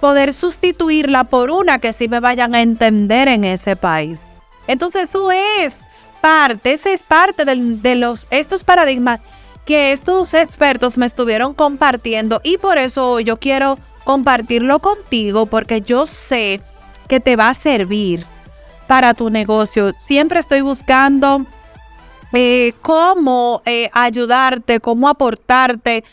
poder 0.00 0.32
sustituirla 0.32 1.24
por 1.24 1.50
una 1.50 1.78
que 1.78 1.92
sí 1.92 2.08
me 2.08 2.20
vayan 2.20 2.54
a 2.54 2.62
entender 2.62 3.28
en 3.28 3.44
ese 3.44 3.76
país. 3.76 4.26
Entonces 4.66 5.04
eso 5.04 5.30
es 5.30 5.82
parte, 6.20 6.74
ese 6.74 6.92
es 6.92 7.02
parte 7.02 7.44
de, 7.44 7.94
los, 7.94 8.26
estos 8.30 8.64
paradigmas 8.64 9.20
que 9.64 9.92
estos 9.92 10.34
expertos 10.34 10.96
me 10.98 11.06
estuvieron 11.06 11.54
compartiendo 11.54 12.40
y 12.44 12.58
por 12.58 12.78
eso 12.78 13.20
yo 13.20 13.38
quiero 13.38 13.78
compartirlo 14.04 14.78
contigo 14.78 15.46
porque 15.46 15.80
yo 15.80 16.06
sé 16.06 16.60
que 17.08 17.20
te 17.20 17.36
va 17.36 17.48
a 17.48 17.54
servir 17.54 18.26
para 18.86 19.14
tu 19.14 19.30
negocio. 19.30 19.92
Siempre 19.96 20.40
estoy 20.40 20.60
buscando 20.60 21.46
eh, 22.32 22.72
cómo 22.82 23.62
eh, 23.64 23.90
ayudarte, 23.92 24.80
cómo 24.80 25.08
aportarte 25.08 26.04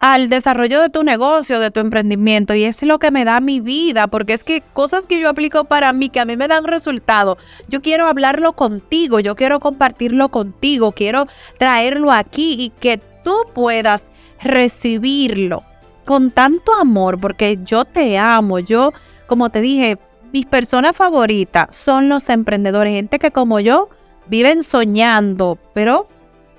al 0.00 0.30
desarrollo 0.30 0.80
de 0.80 0.88
tu 0.88 1.04
negocio, 1.04 1.60
de 1.60 1.70
tu 1.70 1.80
emprendimiento. 1.80 2.54
Y 2.54 2.64
es 2.64 2.82
lo 2.82 2.98
que 2.98 3.10
me 3.10 3.24
da 3.24 3.40
mi 3.40 3.60
vida, 3.60 4.06
porque 4.06 4.32
es 4.32 4.44
que 4.44 4.62
cosas 4.72 5.06
que 5.06 5.20
yo 5.20 5.28
aplico 5.28 5.64
para 5.64 5.92
mí, 5.92 6.08
que 6.08 6.20
a 6.20 6.24
mí 6.24 6.36
me 6.36 6.48
dan 6.48 6.64
resultado, 6.64 7.36
yo 7.68 7.82
quiero 7.82 8.06
hablarlo 8.06 8.54
contigo, 8.54 9.20
yo 9.20 9.36
quiero 9.36 9.60
compartirlo 9.60 10.30
contigo, 10.30 10.92
quiero 10.92 11.26
traerlo 11.58 12.10
aquí 12.10 12.56
y 12.58 12.70
que 12.80 12.98
tú 13.22 13.34
puedas 13.54 14.06
recibirlo 14.42 15.64
con 16.06 16.30
tanto 16.30 16.74
amor, 16.74 17.20
porque 17.20 17.58
yo 17.62 17.84
te 17.84 18.18
amo, 18.18 18.58
yo, 18.58 18.92
como 19.26 19.50
te 19.50 19.60
dije, 19.60 19.98
mis 20.32 20.46
personas 20.46 20.96
favoritas 20.96 21.74
son 21.74 22.08
los 22.08 22.28
emprendedores, 22.28 22.94
gente 22.94 23.18
que 23.18 23.30
como 23.30 23.60
yo 23.60 23.88
viven 24.26 24.62
soñando, 24.62 25.58
pero 25.74 26.08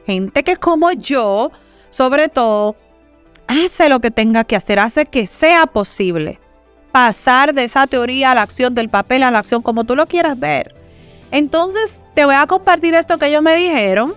gente 0.06 0.44
que 0.44 0.58
como 0.58 0.92
yo, 0.92 1.52
sobre 1.90 2.28
todo, 2.28 2.76
hace 3.48 3.90
lo 3.90 4.00
que 4.00 4.12
tenga 4.12 4.44
que 4.44 4.56
hacer, 4.56 4.80
hace 4.80 5.06
que 5.06 5.26
sea 5.26 5.66
posible 5.68 6.40
pasar 6.92 7.54
de 7.54 7.64
esa 7.64 7.88
teoría 7.88 8.32
a 8.32 8.36
la 8.36 8.42
acción, 8.42 8.76
del 8.76 8.90
papel 8.90 9.24
a 9.24 9.32
la 9.32 9.40
acción, 9.40 9.62
como 9.62 9.84
tú 9.84 9.96
lo 9.96 10.08
quieras 10.08 10.40
ver. 10.40 10.76
Entonces, 11.32 12.00
te 12.14 12.26
voy 12.26 12.36
a 12.36 12.46
compartir 12.48 12.94
esto 12.94 13.18
que 13.18 13.28
ellos 13.28 13.42
me 13.42 13.56
dijeron, 13.56 14.14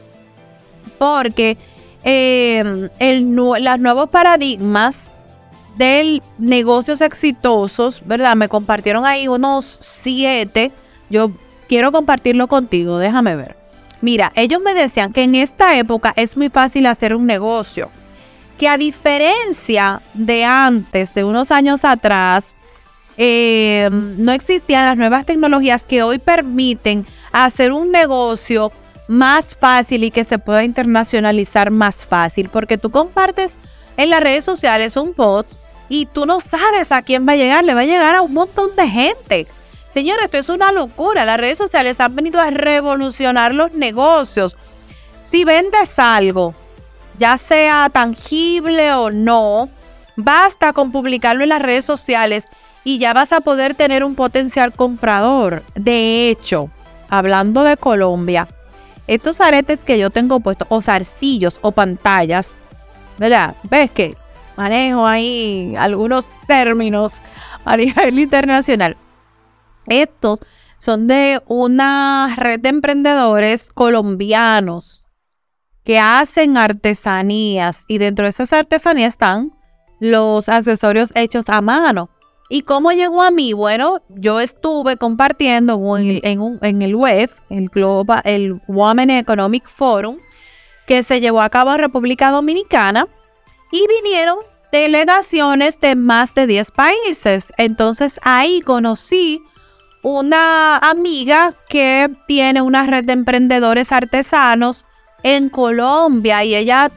porque 0.98 1.56
eh, 2.02 2.90
los 3.00 3.80
nuevos 3.80 4.08
paradigmas 4.10 5.12
de 5.76 6.22
negocios 6.38 7.00
exitosos, 7.00 8.02
¿verdad? 8.04 8.36
Me 8.36 8.48
compartieron 8.48 9.04
ahí 9.04 9.28
unos 9.28 9.78
siete. 9.80 10.72
Yo 11.10 11.30
quiero 11.68 11.92
compartirlo 11.92 12.46
contigo, 12.48 12.98
déjame 12.98 13.36
ver. 13.36 13.56
Mira, 14.00 14.32
ellos 14.34 14.60
me 14.60 14.74
decían 14.74 15.12
que 15.12 15.22
en 15.22 15.34
esta 15.34 15.78
época 15.78 16.12
es 16.16 16.36
muy 16.36 16.50
fácil 16.50 16.86
hacer 16.86 17.14
un 17.14 17.26
negocio, 17.26 17.90
que 18.58 18.68
a 18.68 18.76
diferencia 18.76 20.02
de 20.12 20.44
antes, 20.44 21.14
de 21.14 21.24
unos 21.24 21.50
años 21.50 21.84
atrás, 21.84 22.54
eh, 23.16 23.88
no 23.90 24.32
existían 24.32 24.84
las 24.84 24.96
nuevas 24.96 25.24
tecnologías 25.24 25.84
que 25.84 26.02
hoy 26.02 26.18
permiten 26.18 27.06
hacer 27.32 27.72
un 27.72 27.92
negocio 27.92 28.72
más 29.08 29.56
fácil 29.56 30.04
y 30.04 30.10
que 30.10 30.24
se 30.24 30.38
pueda 30.38 30.64
internacionalizar 30.64 31.70
más 31.70 32.04
fácil, 32.04 32.48
porque 32.48 32.78
tú 32.78 32.90
compartes 32.90 33.56
en 33.96 34.10
las 34.10 34.20
redes 34.20 34.44
sociales 34.44 34.96
un 34.96 35.14
post 35.14 35.60
y 35.88 36.06
tú 36.06 36.26
no 36.26 36.40
sabes 36.40 36.92
a 36.92 37.02
quién 37.02 37.26
va 37.28 37.32
a 37.32 37.36
llegar, 37.36 37.64
le 37.64 37.74
va 37.74 37.80
a 37.80 37.86
llegar 37.86 38.14
a 38.14 38.22
un 38.22 38.32
montón 38.32 38.74
de 38.76 38.88
gente. 38.88 39.46
Señores, 39.90 40.24
esto 40.24 40.38
es 40.38 40.48
una 40.48 40.72
locura. 40.72 41.24
Las 41.24 41.38
redes 41.38 41.58
sociales 41.58 42.00
han 42.00 42.16
venido 42.16 42.40
a 42.40 42.50
revolucionar 42.50 43.54
los 43.54 43.72
negocios. 43.74 44.56
Si 45.22 45.44
vendes 45.44 45.98
algo, 45.98 46.54
ya 47.18 47.38
sea 47.38 47.88
tangible 47.92 48.92
o 48.92 49.10
no, 49.10 49.68
basta 50.16 50.72
con 50.72 50.90
publicarlo 50.90 51.44
en 51.44 51.50
las 51.50 51.62
redes 51.62 51.84
sociales 51.84 52.48
y 52.82 52.98
ya 52.98 53.12
vas 53.12 53.32
a 53.32 53.40
poder 53.40 53.74
tener 53.74 54.04
un 54.04 54.14
potencial 54.14 54.72
comprador. 54.72 55.62
De 55.74 56.28
hecho, 56.28 56.70
hablando 57.08 57.62
de 57.62 57.76
Colombia, 57.76 58.48
estos 59.06 59.40
aretes 59.40 59.84
que 59.84 59.98
yo 59.98 60.10
tengo 60.10 60.40
puestos, 60.40 60.66
o 60.70 60.82
zarcillos 60.82 61.58
o 61.60 61.72
pantallas, 61.72 62.52
¿verdad? 63.18 63.54
¿Ves 63.62 63.90
que 63.90 64.16
manejo 64.56 65.06
ahí 65.06 65.74
algunos 65.78 66.30
términos 66.46 67.22
a 67.64 67.76
nivel 67.76 68.18
internacional? 68.18 68.96
Estos 69.86 70.40
son 70.78 71.06
de 71.06 71.40
una 71.46 72.34
red 72.36 72.60
de 72.60 72.68
emprendedores 72.68 73.70
colombianos 73.70 75.04
que 75.84 75.98
hacen 75.98 76.56
artesanías 76.56 77.84
y 77.88 77.98
dentro 77.98 78.24
de 78.24 78.30
esas 78.30 78.52
artesanías 78.52 79.14
están 79.14 79.52
los 80.00 80.48
accesorios 80.48 81.12
hechos 81.14 81.48
a 81.48 81.60
mano. 81.60 82.10
¿Y 82.50 82.62
cómo 82.62 82.92
llegó 82.92 83.22
a 83.22 83.30
mí? 83.30 83.52
Bueno, 83.52 84.02
yo 84.08 84.40
estuve 84.40 84.96
compartiendo 84.96 85.80
en, 85.96 86.82
el 86.82 86.96
web, 86.96 87.30
el, 87.48 87.68
Global, 87.68 88.20
el 88.24 88.60
Women 88.68 89.10
Economic 89.10 89.66
Forum, 89.66 90.18
que 90.86 91.02
se 91.02 91.20
llevó 91.20 91.40
a 91.40 91.48
cabo 91.48 91.72
en 91.72 91.78
República 91.78 92.30
Dominicana 92.30 93.08
y 93.74 93.88
vinieron 93.88 94.38
delegaciones 94.70 95.80
de 95.80 95.96
más 95.96 96.32
de 96.32 96.46
10 96.46 96.70
países. 96.70 97.52
Entonces 97.56 98.20
ahí 98.22 98.60
conocí 98.60 99.42
una 100.00 100.78
amiga 100.78 101.52
que 101.68 102.08
tiene 102.28 102.62
una 102.62 102.86
red 102.86 103.02
de 103.02 103.14
emprendedores 103.14 103.90
artesanos 103.90 104.86
en 105.24 105.48
Colombia 105.48 106.44
y 106.44 106.54
ella 106.54 106.88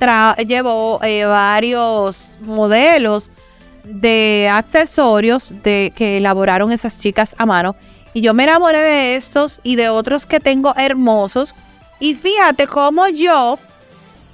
llevó 0.45 0.99
eh, 1.01 1.25
varios 1.25 2.37
modelos 2.43 3.31
de 3.83 4.47
accesorios 4.53 5.51
de, 5.63 5.91
que 5.95 6.17
elaboraron 6.17 6.71
esas 6.71 6.99
chicas 6.99 7.33
a 7.39 7.47
mano. 7.47 7.75
Y 8.13 8.21
yo 8.21 8.35
me 8.35 8.43
enamoré 8.43 8.81
de 8.81 9.15
estos 9.15 9.61
y 9.63 9.77
de 9.77 9.89
otros 9.89 10.27
que 10.27 10.39
tengo 10.39 10.75
hermosos. 10.77 11.55
Y 11.99 12.13
fíjate 12.13 12.67
cómo 12.67 13.07
yo 13.07 13.57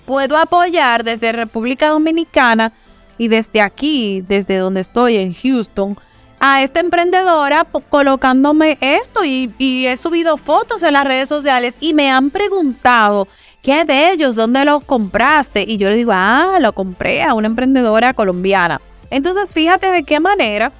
puedo 0.05 0.37
apoyar 0.37 1.03
desde 1.03 1.31
República 1.31 1.89
Dominicana 1.89 2.73
y 3.17 3.27
desde 3.27 3.61
aquí, 3.61 4.23
desde 4.27 4.57
donde 4.57 4.81
estoy 4.81 5.17
en 5.17 5.33
Houston, 5.33 5.97
a 6.39 6.61
esta 6.61 6.81
emprendedora 6.81 7.65
colocándome 7.89 8.77
esto 8.81 9.23
y, 9.23 9.53
he 9.87 9.95
subido 9.95 10.35
fotos 10.35 10.83
en 10.83 10.93
las 10.93 11.05
redes 11.05 11.29
sociales 11.29 11.73
y 11.79 11.93
me 11.93 12.11
han 12.11 12.31
preguntado 12.31 13.29
qué 13.61 13.85
de 13.85 14.11
ellos, 14.11 14.35
dónde 14.35 14.65
los 14.65 14.83
compraste 14.83 15.63
y 15.65 15.77
yo 15.77 15.89
le 15.89 15.95
digo, 15.95 16.11
ah, 16.13 16.57
lo 16.59 16.73
compré 16.73 17.23
a 17.23 17.33
una 17.33 17.47
emprendedora 17.47 18.13
colombiana. 18.13 18.81
Entonces, 19.09 19.53
fíjate 19.53 19.87
de 19.91 20.03
qué 20.03 20.19
manera 20.19 20.73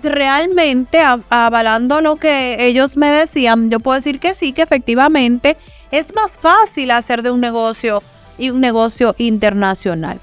realmente 0.00 1.00
avalando 1.28 2.00
lo 2.00 2.16
que 2.16 2.64
ellos 2.64 2.96
me 2.96 3.10
decían, 3.10 3.68
yo 3.68 3.80
puedo 3.80 3.96
decir 3.96 4.20
que 4.20 4.34
sí, 4.34 4.52
que 4.52 4.62
efectivamente 4.62 5.56
es 5.90 6.14
más 6.14 6.38
fácil 6.38 6.92
hacer 6.92 7.22
de 7.22 7.30
un 7.30 7.40
negocio 7.40 8.02
y 8.38 8.50
un 8.50 8.60
negocio 8.60 9.14
internacional. 9.18 10.20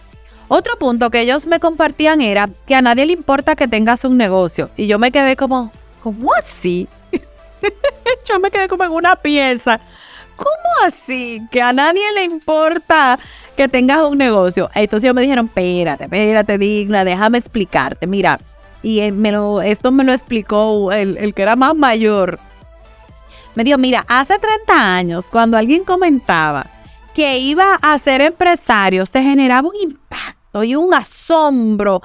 Otro 0.50 0.78
punto 0.78 1.10
que 1.10 1.22
ellos 1.22 1.46
me 1.46 1.60
compartían 1.60 2.22
era 2.22 2.50
que 2.66 2.76
a 2.76 2.82
nadie 2.82 3.06
le 3.06 3.14
importa 3.14 3.56
que 3.56 3.68
tengas 3.68 4.06
un 4.06 4.16
negocio. 4.16 4.70
Y 4.78 4.88
yo 4.88 4.98
me 4.98 5.12
quedé 5.12 5.36
como, 5.36 5.72
¿cómo 6.02 6.34
así? 6.34 6.88
yo 8.30 8.40
me 8.40 8.50
quedé 8.50 8.68
como 8.68 8.86
en 8.86 8.92
una 8.92 9.18
pieza. 9.18 9.80
¿Cómo 10.38 10.86
así? 10.86 11.42
Que 11.52 11.62
a 11.62 11.74
nadie 11.74 12.04
le 12.14 12.24
importa 12.24 13.20
que 13.58 13.68
tengas 13.68 14.04
un 14.04 14.18
negocio. 14.18 14.70
Entonces 14.74 15.06
ellos 15.06 15.16
me 15.16 15.24
dijeron, 15.24 15.48
espérate, 15.48 16.06
espérate, 16.06 16.58
digna, 16.58 17.04
déjame 17.04 17.40
explicarte. 17.40 18.08
Mira, 18.08 18.40
y 18.82 19.00
esto 19.00 19.92
me 19.92 20.04
lo 20.06 20.14
explicó 20.14 20.94
el, 20.94 21.18
el 21.18 21.34
que 21.34 21.42
era 21.42 21.58
más 21.58 21.76
mayor. 21.76 22.40
Me 23.56 23.66
dijo, 23.66 23.78
mira, 23.78 24.06
hace 24.08 24.38
30 24.38 24.96
años, 24.96 25.26
cuando 25.30 25.58
alguien 25.58 25.84
comentaba 25.84 26.68
que 27.18 27.40
iba 27.40 27.74
a 27.82 27.98
ser 27.98 28.22
empresario, 28.22 29.04
se 29.08 29.24
generaba 29.24 29.68
un 29.68 29.76
impacto 29.76 30.64
y 30.64 30.76
un 30.76 30.94
asombro. 30.94 32.04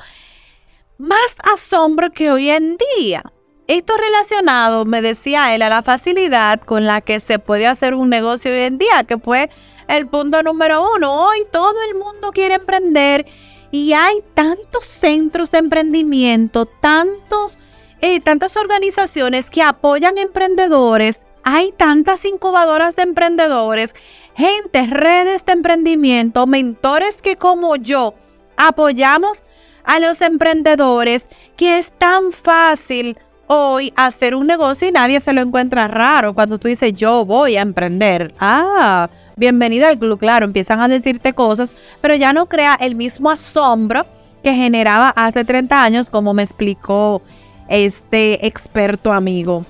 Más 0.96 1.36
asombro 1.52 2.10
que 2.12 2.30
hoy 2.30 2.48
en 2.48 2.78
día. 2.96 3.22
Esto 3.66 3.94
relacionado, 3.98 4.86
me 4.86 5.02
decía 5.02 5.54
él, 5.54 5.60
a 5.60 5.68
la 5.68 5.82
facilidad 5.82 6.62
con 6.62 6.86
la 6.86 7.02
que 7.02 7.20
se 7.20 7.38
puede 7.38 7.66
hacer 7.66 7.94
un 7.94 8.08
negocio 8.08 8.50
hoy 8.50 8.60
en 8.60 8.78
día, 8.78 9.04
que 9.06 9.18
fue 9.18 9.50
el 9.86 10.06
punto 10.06 10.42
número 10.42 10.82
uno. 10.96 11.26
Hoy 11.26 11.40
todo 11.52 11.76
el 11.90 11.98
mundo 11.98 12.30
quiere 12.32 12.54
emprender 12.54 13.26
y 13.70 13.92
hay 13.92 14.24
tantos 14.32 14.86
centros 14.86 15.50
de 15.50 15.58
emprendimiento, 15.58 16.64
tantos, 16.64 17.58
eh, 18.00 18.20
tantas 18.20 18.56
organizaciones 18.56 19.50
que 19.50 19.60
apoyan 19.60 20.16
emprendedores, 20.16 21.26
hay 21.44 21.72
tantas 21.72 22.24
incubadoras 22.24 22.96
de 22.96 23.02
emprendedores, 23.02 23.94
gente, 24.34 24.86
redes 24.86 25.44
de 25.44 25.52
emprendimiento, 25.52 26.46
mentores 26.46 27.22
que 27.22 27.36
como 27.36 27.76
yo 27.76 28.14
apoyamos 28.56 29.44
a 29.84 29.98
los 29.98 30.20
emprendedores, 30.20 31.26
que 31.56 31.78
es 31.78 31.92
tan 31.92 32.32
fácil 32.32 33.18
hoy 33.46 33.92
hacer 33.96 34.34
un 34.34 34.46
negocio 34.46 34.88
y 34.88 34.92
nadie 34.92 35.20
se 35.20 35.32
lo 35.32 35.40
encuentra 35.40 35.88
raro 35.88 36.34
cuando 36.34 36.58
tú 36.58 36.68
dices 36.68 36.92
yo 36.94 37.24
voy 37.24 37.56
a 37.56 37.62
emprender. 37.62 38.34
Ah, 38.38 39.08
bienvenida 39.36 39.88
al 39.88 39.98
club, 39.98 40.18
claro, 40.18 40.46
empiezan 40.46 40.80
a 40.80 40.88
decirte 40.88 41.32
cosas, 41.32 41.74
pero 42.00 42.14
ya 42.14 42.32
no 42.32 42.46
crea 42.46 42.76
el 42.80 42.94
mismo 42.94 43.30
asombro 43.30 44.06
que 44.42 44.54
generaba 44.54 45.10
hace 45.10 45.44
30 45.44 45.82
años, 45.82 46.10
como 46.10 46.34
me 46.34 46.42
explicó 46.42 47.22
este 47.68 48.46
experto 48.46 49.12
amigo. 49.12 49.64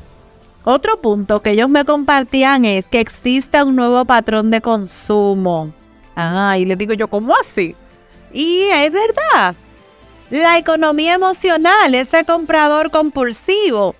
Otro 0.65 1.01
punto 1.01 1.43
que 1.43 1.51
ellos 1.51 1.69
me 1.69 1.85
compartían 1.85 2.65
es 2.65 2.87
que 2.87 3.01
existe 3.01 3.63
un 3.63 3.75
nuevo 3.75 4.05
patrón 4.05 4.51
de 4.51 4.61
consumo. 4.61 5.73
Ah, 6.15 6.57
y 6.59 6.65
les 6.65 6.79
digo 6.79 6.95
yo, 6.95 7.09
¿cómo 7.09 7.35
así? 7.35 7.75
Y 8.33 8.63
es 8.73 8.93
verdad. 8.93 9.57
La 10.31 10.59
economía 10.59 11.15
emocional, 11.15 11.95
ese 11.95 12.25
comprador 12.25 12.91
compulsivo, 12.91 13.95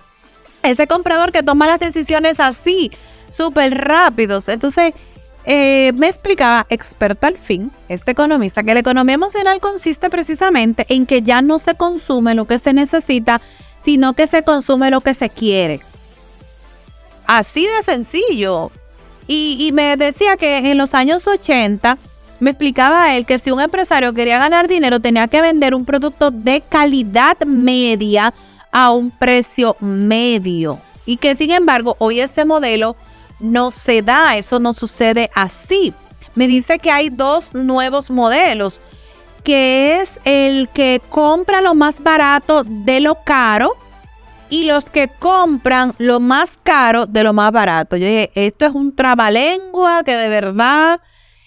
ese 0.63 0.87
comprador 0.87 1.31
que 1.31 1.43
toma 1.43 1.67
las 1.67 1.79
decisiones 1.79 2.39
así, 2.39 2.91
súper 3.29 3.77
rápidos. 3.77 4.47
Entonces, 4.47 4.93
eh, 5.45 5.91
me 5.95 6.07
explicaba, 6.07 6.65
experto 6.69 7.27
al 7.27 7.37
fin, 7.37 7.71
este 7.89 8.11
economista, 8.11 8.63
que 8.63 8.73
la 8.73 8.79
economía 8.79 9.15
emocional 9.15 9.59
consiste 9.59 10.09
precisamente 10.09 10.85
en 10.87 11.05
que 11.05 11.21
ya 11.21 11.41
no 11.41 11.59
se 11.59 11.75
consume 11.75 12.33
lo 12.35 12.45
que 12.45 12.57
se 12.57 12.71
necesita, 12.71 13.41
sino 13.83 14.13
que 14.13 14.27
se 14.27 14.43
consume 14.43 14.89
lo 14.89 15.01
que 15.01 15.13
se 15.13 15.29
quiere. 15.29 15.81
Así 17.25 17.65
de 17.65 17.83
sencillo. 17.83 18.71
Y, 19.27 19.71
me 19.73 19.95
decía 19.95 20.35
que 20.35 20.57
en 20.57 20.77
los 20.77 20.93
años 20.93 21.25
80 21.27 21.97
me 22.39 22.51
explicaba 22.51 23.15
él 23.15 23.25
que 23.25 23.39
si 23.39 23.51
un 23.51 23.61
empresario 23.61 24.13
quería 24.13 24.37
ganar 24.37 24.67
dinero 24.67 24.99
tenía 24.99 25.29
que 25.29 25.41
vender 25.41 25.73
un 25.73 25.85
producto 25.85 26.29
de 26.29 26.61
calidad 26.61 27.37
media 27.45 28.33
a 28.71 28.91
un 28.91 29.11
precio 29.11 29.77
medio. 29.79 30.77
Y 31.05 31.17
que 31.17 31.35
sin 31.35 31.51
embargo 31.51 31.95
hoy 31.99 32.19
ese 32.19 32.43
modelo 32.43 32.97
no 33.39 33.71
se 33.71 34.01
da, 34.01 34.35
eso 34.35 34.59
no 34.59 34.73
sucede 34.73 35.31
así. 35.33 35.93
Me 36.35 36.47
dice 36.47 36.79
que 36.79 36.91
hay 36.91 37.09
dos 37.09 37.53
nuevos 37.53 38.09
modelos, 38.09 38.81
que 39.43 40.01
es 40.01 40.19
el 40.25 40.67
que 40.69 41.01
compra 41.09 41.61
lo 41.61 41.75
más 41.75 42.03
barato 42.03 42.63
de 42.65 42.99
lo 42.99 43.23
caro 43.23 43.77
y 44.53 44.65
los 44.65 44.91
que 44.91 45.07
compran 45.07 45.95
lo 45.97 46.19
más 46.19 46.59
caro 46.61 47.07
de 47.07 47.23
lo 47.23 47.33
más 47.33 47.51
barato. 47.51 47.97
Yo 47.97 48.05
dije, 48.05 48.31
esto 48.35 48.67
es 48.67 48.75
un 48.75 48.95
trabalengua 48.95 50.03
que 50.03 50.15
de 50.15 50.29
verdad 50.29 51.01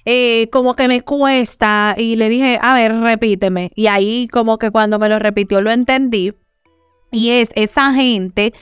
eh, 0.05 0.49
como 0.51 0.75
que 0.75 0.89
me 0.89 1.03
cuesta. 1.03 1.95
Y 1.97 2.17
le 2.17 2.29
dije, 2.29 2.59
a 2.61 2.75
ver, 2.75 2.93
repíteme. 2.99 3.71
Y 3.77 3.87
ahí 3.87 4.27
como 4.27 4.59
que 4.59 4.73
cuando 4.73 4.99
me 4.99 5.09
lo 5.09 5.21
repitió 5.21 5.61
lo 5.61 5.71
entendí. 5.71 6.35
Y 7.13 7.31
es 7.31 7.51
esa 7.55 7.93
gente 7.93 8.53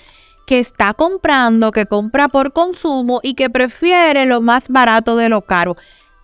que 0.47 0.59
está 0.59 0.93
comprando, 0.93 1.73
que 1.73 1.87
compra 1.87 2.29
por 2.29 2.53
consumo 2.53 3.21
y 3.23 3.33
que 3.33 3.49
prefiere 3.49 4.27
lo 4.27 4.43
más 4.43 4.69
barato 4.69 5.17
de 5.17 5.31
lo 5.31 5.41
caro. 5.41 5.75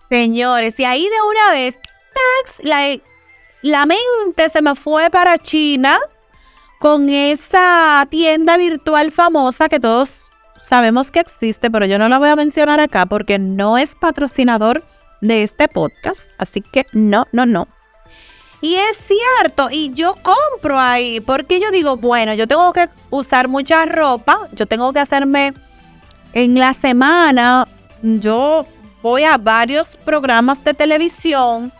Señores, 0.09 0.79
y 0.79 0.83
ahí 0.85 1.01
de 1.01 1.21
una 1.27 1.53
vez, 1.53 1.79
tax, 2.13 2.63
la, 2.63 2.85
la 3.63 3.87
mente 3.87 4.47
se 4.53 4.61
me 4.61 4.75
fue 4.75 5.09
para 5.09 5.39
China 5.39 5.97
con 6.81 7.09
esa 7.09 8.07
tienda 8.09 8.57
virtual 8.57 9.11
famosa 9.11 9.69
que 9.69 9.79
todos 9.79 10.31
sabemos 10.57 11.11
que 11.11 11.19
existe, 11.19 11.69
pero 11.69 11.85
yo 11.85 11.99
no 11.99 12.09
la 12.09 12.17
voy 12.17 12.29
a 12.29 12.35
mencionar 12.35 12.79
acá 12.79 13.05
porque 13.05 13.37
no 13.37 13.77
es 13.77 13.93
patrocinador 13.93 14.83
de 15.21 15.43
este 15.43 15.67
podcast. 15.67 16.21
Así 16.39 16.61
que 16.61 16.87
no, 16.91 17.27
no, 17.33 17.45
no. 17.45 17.67
Y 18.61 18.73
es 18.73 18.97
cierto, 18.97 19.69
y 19.71 19.93
yo 19.93 20.15
compro 20.23 20.79
ahí, 20.79 21.19
porque 21.19 21.59
yo 21.59 21.69
digo, 21.69 21.97
bueno, 21.97 22.33
yo 22.33 22.47
tengo 22.47 22.73
que 22.73 22.89
usar 23.11 23.47
mucha 23.47 23.85
ropa, 23.85 24.49
yo 24.53 24.65
tengo 24.65 24.91
que 24.91 24.99
hacerme 25.01 25.53
en 26.33 26.57
la 26.57 26.73
semana, 26.73 27.67
yo 28.01 28.65
voy 29.03 29.23
a 29.23 29.37
varios 29.37 29.95
programas 29.97 30.63
de 30.63 30.73
televisión, 30.73 31.71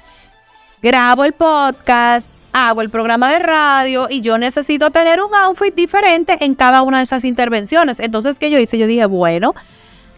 grabo 0.79 1.23
el 1.23 1.33
podcast, 1.33 2.30
hago 2.53 2.81
el 2.81 2.89
programa 2.89 3.31
de 3.31 3.39
radio 3.39 4.07
y 4.09 4.21
yo 4.21 4.37
necesito 4.37 4.91
tener 4.91 5.21
un 5.21 5.33
outfit 5.33 5.73
diferente 5.73 6.37
en 6.41 6.55
cada 6.55 6.81
una 6.81 6.99
de 6.99 7.05
esas 7.05 7.23
intervenciones. 7.23 7.99
Entonces, 7.99 8.39
¿qué 8.39 8.49
yo 8.49 8.59
hice? 8.59 8.77
Yo 8.77 8.87
dije, 8.87 9.05
bueno, 9.05 9.53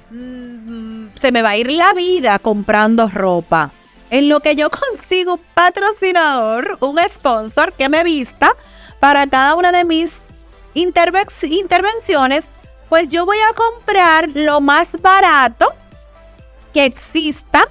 mm, 0.09 1.07
se 1.15 1.31
me 1.31 1.41
va 1.41 1.49
a 1.49 1.57
ir 1.57 1.71
la 1.71 1.93
vida 1.93 2.39
comprando 2.39 3.07
ropa. 3.07 3.71
En 4.09 4.29
lo 4.29 4.39
que 4.39 4.55
yo 4.55 4.69
consigo 4.91 5.35
un 5.35 5.41
patrocinador, 5.53 6.77
un 6.81 6.99
sponsor 7.09 7.73
que 7.73 7.89
me 7.89 8.03
vista 8.03 8.51
para 8.99 9.27
cada 9.27 9.55
una 9.55 9.71
de 9.71 9.85
mis 9.85 10.11
intervenciones, 10.73 12.45
pues 12.89 13.09
yo 13.09 13.25
voy 13.25 13.37
a 13.37 13.53
comprar 13.53 14.29
lo 14.33 14.61
más 14.61 15.01
barato 15.01 15.73
que 16.73 16.85
exista 16.85 17.67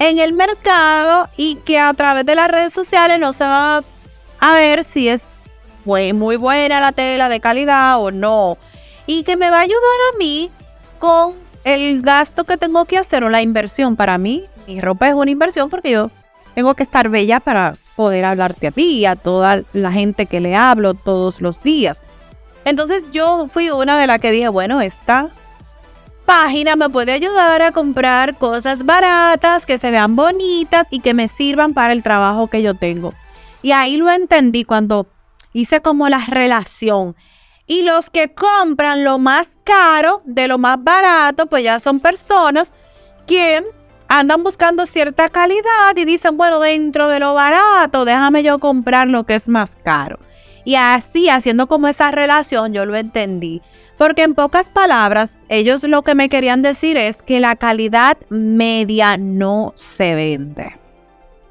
en 0.00 0.18
el 0.18 0.32
mercado 0.32 1.28
y 1.36 1.56
que 1.56 1.78
a 1.78 1.94
través 1.94 2.26
de 2.26 2.34
las 2.34 2.48
redes 2.48 2.72
sociales 2.72 3.20
no 3.20 3.32
se 3.32 3.44
va 3.44 3.84
a 4.40 4.52
ver 4.54 4.82
si 4.82 5.08
es 5.08 5.26
muy 5.84 6.36
buena 6.36 6.80
la 6.80 6.92
tela 6.92 7.28
de 7.28 7.38
calidad 7.38 8.00
o 8.00 8.10
no. 8.10 8.58
Y 9.06 9.22
que 9.22 9.36
me 9.36 9.50
va 9.50 9.58
a 9.58 9.62
ayudar 9.62 9.80
a 10.12 10.18
mí 10.18 10.50
con 10.98 11.34
el 11.64 12.00
gasto 12.00 12.44
que 12.44 12.56
tengo 12.56 12.86
que 12.86 12.96
hacer 12.96 13.24
o 13.24 13.28
la 13.28 13.42
inversión. 13.42 13.94
Para 13.96 14.16
mí, 14.16 14.44
mi 14.66 14.80
ropa 14.80 15.08
es 15.08 15.14
una 15.14 15.30
inversión 15.30 15.68
porque 15.68 15.90
yo 15.90 16.10
tengo 16.54 16.74
que 16.74 16.82
estar 16.82 17.08
bella 17.10 17.38
para 17.38 17.76
poder 17.94 18.24
hablarte 18.24 18.68
a 18.68 18.70
ti 18.70 19.00
y 19.00 19.04
a 19.04 19.16
toda 19.16 19.62
la 19.74 19.92
gente 19.92 20.24
que 20.24 20.40
le 20.40 20.56
hablo 20.56 20.94
todos 20.94 21.42
los 21.42 21.62
días. 21.62 22.02
Entonces 22.64 23.04
yo 23.12 23.48
fui 23.48 23.70
una 23.70 23.98
de 23.98 24.06
las 24.06 24.18
que 24.18 24.30
dije, 24.30 24.48
bueno, 24.48 24.80
esta 24.80 25.30
página 26.30 26.76
me 26.76 26.88
puede 26.88 27.10
ayudar 27.10 27.60
a 27.60 27.72
comprar 27.72 28.36
cosas 28.38 28.86
baratas, 28.86 29.66
que 29.66 29.78
se 29.78 29.90
vean 29.90 30.14
bonitas 30.14 30.86
y 30.88 31.00
que 31.00 31.12
me 31.12 31.26
sirvan 31.26 31.74
para 31.74 31.92
el 31.92 32.04
trabajo 32.04 32.46
que 32.46 32.62
yo 32.62 32.74
tengo. 32.74 33.14
Y 33.62 33.72
ahí 33.72 33.96
lo 33.96 34.08
entendí 34.08 34.62
cuando 34.62 35.08
hice 35.52 35.82
como 35.82 36.08
la 36.08 36.24
relación. 36.28 37.16
Y 37.66 37.82
los 37.82 38.10
que 38.10 38.32
compran 38.32 39.02
lo 39.02 39.18
más 39.18 39.58
caro 39.64 40.22
de 40.24 40.46
lo 40.46 40.56
más 40.56 40.76
barato, 40.80 41.46
pues 41.46 41.64
ya 41.64 41.80
son 41.80 41.98
personas 41.98 42.72
que 43.26 43.64
andan 44.06 44.44
buscando 44.44 44.86
cierta 44.86 45.30
calidad 45.30 45.96
y 45.96 46.04
dicen, 46.04 46.36
bueno, 46.36 46.60
dentro 46.60 47.08
de 47.08 47.18
lo 47.18 47.34
barato, 47.34 48.04
déjame 48.04 48.44
yo 48.44 48.60
comprar 48.60 49.08
lo 49.08 49.26
que 49.26 49.34
es 49.34 49.48
más 49.48 49.76
caro. 49.82 50.20
Y 50.64 50.76
así, 50.76 51.28
haciendo 51.28 51.66
como 51.66 51.88
esa 51.88 52.12
relación, 52.12 52.72
yo 52.72 52.86
lo 52.86 52.94
entendí. 52.94 53.62
Porque 54.00 54.22
en 54.22 54.34
pocas 54.34 54.70
palabras, 54.70 55.36
ellos 55.50 55.82
lo 55.82 56.00
que 56.00 56.14
me 56.14 56.30
querían 56.30 56.62
decir 56.62 56.96
es 56.96 57.20
que 57.20 57.38
la 57.38 57.54
calidad 57.54 58.16
media 58.30 59.18
no 59.18 59.74
se 59.76 60.14
vende. 60.14 60.74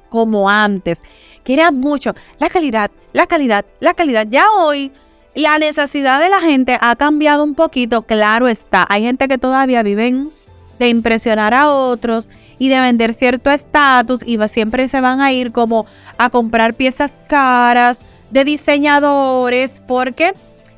Como 0.09 0.49
antes, 0.49 1.03
que 1.43 1.53
era 1.53 1.69
mucho. 1.69 2.15
La 2.39 2.49
calidad, 2.49 2.89
la 3.13 3.27
calidad, 3.27 3.65
la 3.79 3.93
calidad. 3.93 4.25
Ya 4.27 4.49
hoy 4.49 4.91
la 5.35 5.59
necesidad 5.59 6.19
de 6.19 6.29
la 6.29 6.41
gente 6.41 6.75
ha 6.81 6.95
cambiado 6.95 7.43
un 7.43 7.53
poquito, 7.53 8.01
claro 8.01 8.47
está. 8.47 8.83
Hay 8.89 9.03
gente 9.03 9.27
que 9.27 9.37
todavía 9.37 9.83
viven 9.83 10.31
de 10.79 10.89
impresionar 10.89 11.53
a 11.53 11.69
otros 11.69 12.29
y 12.57 12.69
de 12.69 12.81
vender 12.81 13.13
cierto 13.13 13.51
estatus 13.51 14.23
y 14.25 14.39
siempre 14.47 14.89
se 14.89 15.01
van 15.01 15.21
a 15.21 15.31
ir 15.31 15.51
como 15.51 15.85
a 16.17 16.31
comprar 16.31 16.73
piezas 16.73 17.19
caras 17.27 17.99
de 18.31 18.43
diseñadores 18.43 19.83
porque 19.87 20.33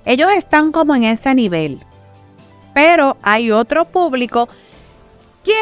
ellos 0.06 0.30
están 0.36 0.72
como 0.72 0.96
en 0.96 1.04
ese 1.04 1.34
nivel. 1.36 1.80
Pero 2.74 3.18
hay 3.22 3.52
otro 3.52 3.86
público 3.86 4.48
que 5.44 5.54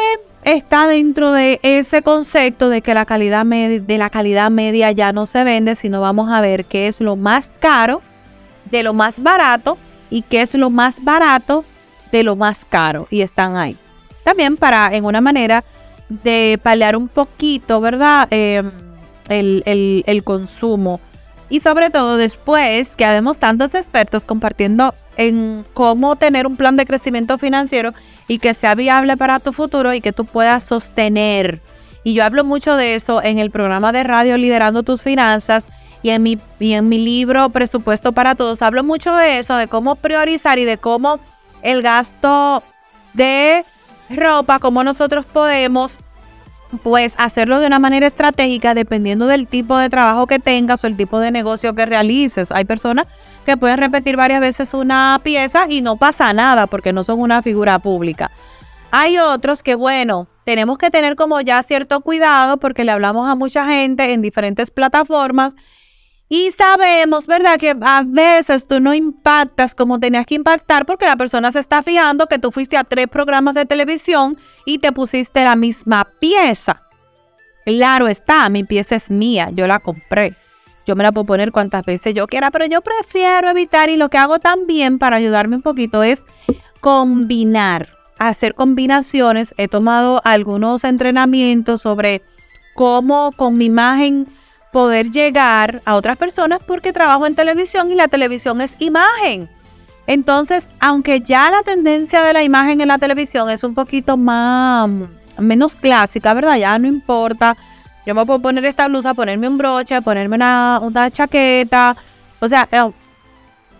está 0.44 0.86
dentro 0.86 1.32
de 1.32 1.60
ese 1.62 2.02
concepto 2.02 2.68
de 2.68 2.82
que 2.82 2.94
la 2.94 3.04
calidad 3.04 3.44
de 3.44 3.98
la 3.98 4.10
calidad 4.10 4.50
media 4.50 4.92
ya 4.92 5.12
no 5.12 5.26
se 5.26 5.44
vende, 5.44 5.74
sino 5.74 6.00
vamos 6.00 6.30
a 6.30 6.40
ver 6.40 6.64
qué 6.64 6.86
es 6.86 7.00
lo 7.00 7.16
más 7.16 7.50
caro 7.58 8.00
de 8.70 8.82
lo 8.82 8.92
más 8.92 9.22
barato 9.22 9.76
y 10.10 10.22
qué 10.22 10.42
es 10.42 10.54
lo 10.54 10.70
más 10.70 11.02
barato 11.02 11.64
de 12.12 12.22
lo 12.22 12.36
más 12.36 12.64
caro 12.64 13.06
y 13.10 13.22
están 13.22 13.56
ahí. 13.56 13.76
También 14.24 14.56
para 14.56 14.94
en 14.94 15.04
una 15.04 15.20
manera 15.20 15.64
de 16.08 16.58
paliar 16.62 16.96
un 16.96 17.08
poquito, 17.08 17.80
¿verdad? 17.80 18.28
Em, 18.30 18.70
el, 19.28 20.02
el 20.06 20.24
consumo 20.24 21.00
y 21.50 21.60
sobre 21.60 21.90
todo 21.90 22.16
después 22.16 22.96
que 22.96 23.04
habemos 23.04 23.38
tantos 23.38 23.74
expertos 23.74 24.24
compartiendo 24.24 24.94
en 25.16 25.66
cómo 25.74 26.16
tener 26.16 26.46
un 26.46 26.56
plan 26.56 26.76
de 26.76 26.86
crecimiento 26.86 27.36
financiero 27.36 27.92
y 28.28 28.38
que 28.38 28.54
sea 28.54 28.74
viable 28.76 29.16
para 29.16 29.40
tu 29.40 29.52
futuro 29.52 29.92
y 29.92 30.00
que 30.00 30.12
tú 30.12 30.24
puedas 30.24 30.62
sostener. 30.62 31.60
Y 32.04 32.14
yo 32.14 32.24
hablo 32.24 32.44
mucho 32.44 32.76
de 32.76 32.94
eso 32.94 33.22
en 33.22 33.38
el 33.38 33.50
programa 33.50 33.92
de 33.92 34.04
radio 34.04 34.38
Liderando 34.38 34.84
tus 34.84 35.02
Finanzas 35.02 35.66
y 36.02 36.10
en 36.10 36.22
mi, 36.22 36.38
y 36.58 36.72
en 36.72 36.88
mi 36.88 36.98
libro 36.98 37.50
Presupuesto 37.50 38.12
para 38.12 38.36
Todos. 38.36 38.62
Hablo 38.62 38.84
mucho 38.84 39.14
de 39.16 39.40
eso, 39.40 39.56
de 39.56 39.66
cómo 39.66 39.96
priorizar 39.96 40.58
y 40.58 40.64
de 40.64 40.78
cómo 40.78 41.18
el 41.62 41.82
gasto 41.82 42.62
de 43.12 43.64
ropa, 44.08 44.60
cómo 44.60 44.84
nosotros 44.84 45.26
podemos 45.26 45.98
pues 46.82 47.14
hacerlo 47.18 47.60
de 47.60 47.66
una 47.66 47.78
manera 47.78 48.06
estratégica 48.06 48.74
dependiendo 48.74 49.26
del 49.26 49.46
tipo 49.46 49.76
de 49.78 49.88
trabajo 49.88 50.26
que 50.26 50.38
tengas 50.38 50.82
o 50.84 50.86
el 50.86 50.96
tipo 50.96 51.18
de 51.18 51.30
negocio 51.30 51.74
que 51.74 51.86
realices. 51.86 52.52
Hay 52.52 52.64
personas 52.64 53.06
que 53.44 53.56
pueden 53.56 53.78
repetir 53.78 54.16
varias 54.16 54.40
veces 54.40 54.74
una 54.74 55.20
pieza 55.22 55.66
y 55.68 55.82
no 55.82 55.96
pasa 55.96 56.32
nada 56.32 56.66
porque 56.66 56.92
no 56.92 57.04
son 57.04 57.20
una 57.20 57.42
figura 57.42 57.78
pública. 57.78 58.30
Hay 58.92 59.18
otros 59.18 59.62
que, 59.62 59.74
bueno, 59.74 60.26
tenemos 60.44 60.78
que 60.78 60.90
tener 60.90 61.16
como 61.16 61.40
ya 61.40 61.62
cierto 61.62 62.00
cuidado 62.00 62.56
porque 62.56 62.84
le 62.84 62.92
hablamos 62.92 63.28
a 63.28 63.34
mucha 63.34 63.66
gente 63.66 64.12
en 64.12 64.22
diferentes 64.22 64.70
plataformas 64.70 65.54
y 66.32 66.52
sabemos, 66.52 67.26
¿verdad? 67.26 67.58
Que 67.58 67.74
a 67.80 68.04
veces 68.06 68.68
tú 68.68 68.78
no 68.78 68.94
impactas 68.94 69.74
como 69.74 69.98
tenías 69.98 70.24
que 70.26 70.36
impactar 70.36 70.86
porque 70.86 71.04
la 71.04 71.16
persona 71.16 71.50
se 71.50 71.58
está 71.58 71.82
fijando 71.82 72.28
que 72.28 72.38
tú 72.38 72.52
fuiste 72.52 72.76
a 72.76 72.84
tres 72.84 73.08
programas 73.08 73.56
de 73.56 73.66
televisión 73.66 74.38
y 74.64 74.78
te 74.78 74.92
pusiste 74.92 75.42
la 75.42 75.56
misma 75.56 76.08
pieza. 76.20 76.84
Claro 77.64 78.06
está, 78.06 78.48
mi 78.48 78.62
pieza 78.62 78.94
es 78.94 79.10
mía, 79.10 79.50
yo 79.52 79.66
la 79.66 79.80
compré. 79.80 80.36
Yo 80.86 80.94
me 80.94 81.02
la 81.02 81.10
puedo 81.10 81.26
poner 81.26 81.50
cuantas 81.50 81.84
veces 81.84 82.14
yo 82.14 82.28
quiera, 82.28 82.52
pero 82.52 82.64
yo 82.66 82.80
prefiero 82.80 83.50
evitar 83.50 83.90
y 83.90 83.96
lo 83.96 84.08
que 84.08 84.18
hago 84.18 84.38
también 84.38 85.00
para 85.00 85.16
ayudarme 85.16 85.56
un 85.56 85.62
poquito 85.62 86.04
es 86.04 86.26
combinar, 86.80 87.88
hacer 88.20 88.54
combinaciones. 88.54 89.52
He 89.56 89.66
tomado 89.66 90.20
algunos 90.24 90.84
entrenamientos 90.84 91.82
sobre 91.82 92.22
cómo 92.76 93.32
con 93.32 93.58
mi 93.58 93.64
imagen 93.64 94.28
poder 94.72 95.10
llegar 95.10 95.82
a 95.84 95.96
otras 95.96 96.16
personas 96.16 96.60
porque 96.64 96.92
trabajo 96.92 97.26
en 97.26 97.34
televisión 97.34 97.90
y 97.90 97.94
la 97.94 98.08
televisión 98.08 98.60
es 98.60 98.76
imagen. 98.78 99.48
Entonces, 100.06 100.68
aunque 100.80 101.20
ya 101.20 101.50
la 101.50 101.62
tendencia 101.62 102.22
de 102.22 102.32
la 102.32 102.42
imagen 102.42 102.80
en 102.80 102.88
la 102.88 102.98
televisión 102.98 103.50
es 103.50 103.62
un 103.62 103.74
poquito 103.74 104.16
más 104.16 104.88
menos 105.38 105.76
clásica, 105.76 106.34
¿verdad? 106.34 106.56
Ya 106.56 106.78
no 106.78 106.88
importa. 106.88 107.56
Yo 108.06 108.14
me 108.14 108.24
puedo 108.26 108.40
poner 108.40 108.64
esta 108.64 108.88
blusa, 108.88 109.14
ponerme 109.14 109.48
un 109.48 109.58
broche, 109.58 110.00
ponerme 110.02 110.36
una, 110.36 110.80
una 110.82 111.10
chaqueta. 111.10 111.96
O 112.40 112.48
sea, 112.48 112.68
eh, 112.72 112.90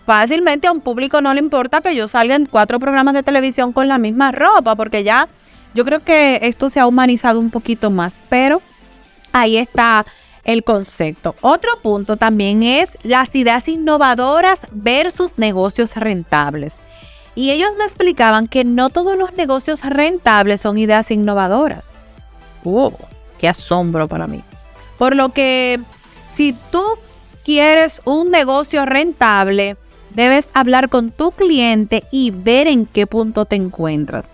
fácilmente 0.07 0.66
a 0.66 0.72
un 0.72 0.81
público 0.81 1.20
no 1.20 1.33
le 1.35 1.40
importa 1.40 1.81
que 1.81 1.94
yo 1.94 2.07
salga 2.09 2.35
en 2.35 2.46
cuatro 2.46 2.79
programas 2.79 3.14
de 3.14 3.22
televisión 3.22 3.72
con 3.72 3.88
la 3.88 3.98
misma 3.98 4.33
ropa, 4.33 4.76
porque 4.76 5.03
ya 5.03 5.29
yo 5.74 5.85
creo 5.85 6.00
que 6.00 6.40
esto 6.42 6.68
se 6.70 6.81
ha 6.81 6.87
humanizado 6.87 7.40
un 7.40 7.50
poquito 7.50 7.90
más, 7.90 8.18
pero 8.29 8.61
ahí 9.33 9.57
está 9.57 10.05
el 10.44 10.64
concepto. 10.64 11.35
Otro 11.40 11.70
punto 11.83 12.16
también 12.16 12.62
es 12.62 12.96
las 13.03 13.35
ideas 13.35 13.68
innovadoras 13.68 14.61
versus 14.72 15.38
negocios 15.38 15.96
rentables. 15.96 16.81
Y 17.35 17.50
ellos 17.50 17.70
me 17.79 17.85
explicaban 17.85 18.48
que 18.48 18.64
no 18.64 18.90
todos 18.90 19.16
los 19.16 19.35
negocios 19.35 19.83
rentables 19.85 20.61
son 20.61 20.79
ideas 20.79 21.11
innovadoras. 21.11 21.94
¡Oh! 22.64 22.92
¡Qué 23.38 23.48
asombro 23.48 24.09
para 24.09 24.26
mí! 24.26 24.42
Por 24.98 25.16
lo 25.16 25.31
que 25.31 25.81
si 26.35 26.55
tú 26.70 26.83
quieres 27.44 28.03
un 28.05 28.31
negocio 28.31 28.85
rentable, 28.85 29.76
debes 30.14 30.48
hablar 30.55 30.88
con 30.88 31.11
tu 31.11 31.31
cliente 31.31 32.05
y 32.11 32.31
ver 32.31 32.66
en 32.66 32.87
qué 32.87 33.07
punto 33.07 33.44
te 33.44 33.57
encuentras. 33.57 34.24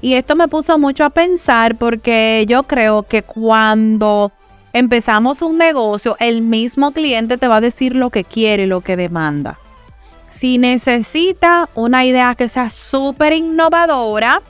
Y 0.00 0.14
esto 0.14 0.36
me 0.36 0.48
puso 0.48 0.78
mucho 0.78 1.04
a 1.04 1.10
pensar 1.10 1.76
porque 1.76 2.44
yo 2.48 2.64
creo 2.64 3.04
que 3.04 3.22
cuando 3.22 4.32
empezamos 4.72 5.42
un 5.42 5.58
negocio, 5.58 6.16
el 6.18 6.42
mismo 6.42 6.92
cliente 6.92 7.38
te 7.38 7.48
va 7.48 7.56
a 7.56 7.60
decir 7.60 7.94
lo 7.94 8.10
que 8.10 8.24
quiere, 8.24 8.66
lo 8.66 8.80
que 8.80 8.96
demanda. 8.96 9.58
Si 10.28 10.58
necesita 10.58 11.68
una 11.74 12.04
idea 12.04 12.34
que 12.34 12.48
sea 12.48 12.70
súper 12.70 13.32
innovadora 13.32 14.42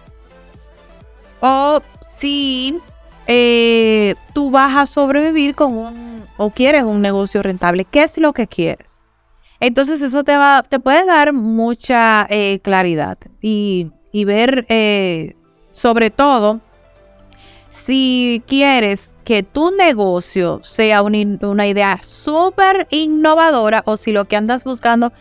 o 1.40 1.82
si 2.18 2.78
eh, 3.26 4.14
tú 4.32 4.50
vas 4.50 4.76
a 4.76 4.86
sobrevivir 4.86 5.54
con 5.54 5.76
un 5.76 6.24
o 6.36 6.50
quieres 6.50 6.84
un 6.84 7.02
negocio 7.02 7.42
rentable, 7.42 7.84
¿qué 7.84 8.04
es 8.04 8.18
lo 8.18 8.32
que 8.32 8.46
quieres? 8.46 9.04
Entonces 9.60 10.00
eso 10.00 10.24
te 10.24 10.36
va, 10.36 10.64
te 10.68 10.80
puede 10.80 11.04
dar 11.04 11.32
mucha 11.32 12.26
eh, 12.30 12.58
claridad 12.62 13.16
y, 13.40 13.92
ver 14.12 14.66
eh, 14.68 15.36
sobre 15.70 16.10
todo 16.10 16.60
si 17.70 18.42
quieres 18.46 19.11
que 19.24 19.42
tu 19.42 19.70
negocio 19.72 20.60
sea 20.62 21.02
una, 21.02 21.66
idea 21.66 21.98
súper 22.02 22.86
innovadora 22.90 23.82
o 23.86 23.96
si 23.96 24.12
lo 24.12 24.26
que 24.26 24.36
andas 24.36 24.64
buscando 24.64 25.12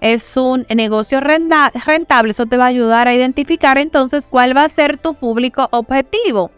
es 0.00 0.36
un 0.36 0.64
negocio 0.74 1.20
rentable, 1.20 2.30
eso 2.30 2.46
te 2.46 2.56
va 2.56 2.64
a 2.64 2.68
ayudar 2.68 3.08
a 3.08 3.14
identificar 3.14 3.78
entonces 3.78 4.28
cuál 4.28 4.56
va 4.56 4.64
a 4.64 4.68
ser 4.68 4.96
tu 4.96 5.14
público 5.14 5.68
objetivo. 5.72 6.52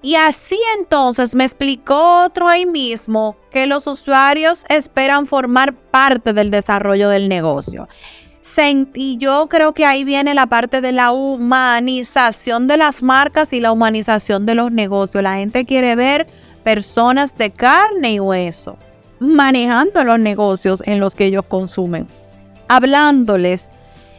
Y 0.00 0.14
así 0.14 0.58
entonces 0.78 1.34
me 1.34 1.44
explicó 1.44 2.24
otro 2.24 2.46
ahí 2.46 2.66
mismo 2.66 3.36
que 3.50 3.66
los 3.66 3.88
usuarios 3.88 4.64
esperan 4.68 5.26
formar 5.26 5.74
parte 5.74 6.32
del 6.32 6.52
desarrollo 6.52 7.08
del 7.08 7.28
negocio. 7.28 7.88
Y 8.94 9.18
yo 9.18 9.46
creo 9.48 9.72
que 9.72 9.84
ahí 9.84 10.02
viene 10.02 10.34
la 10.34 10.46
parte 10.46 10.80
de 10.80 10.90
la 10.90 11.12
humanización 11.12 12.66
de 12.66 12.76
las 12.76 13.02
marcas 13.02 13.52
y 13.52 13.60
la 13.60 13.70
humanización 13.70 14.46
de 14.46 14.56
los 14.56 14.72
negocios. 14.72 15.22
La 15.22 15.36
gente 15.36 15.64
quiere 15.64 15.94
ver 15.94 16.26
personas 16.64 17.38
de 17.38 17.50
carne 17.50 18.14
y 18.14 18.20
hueso 18.20 18.76
manejando 19.20 20.04
los 20.04 20.18
negocios 20.18 20.82
en 20.86 21.00
los 21.00 21.14
que 21.14 21.26
ellos 21.26 21.46
consumen, 21.46 22.06
hablándoles. 22.68 23.70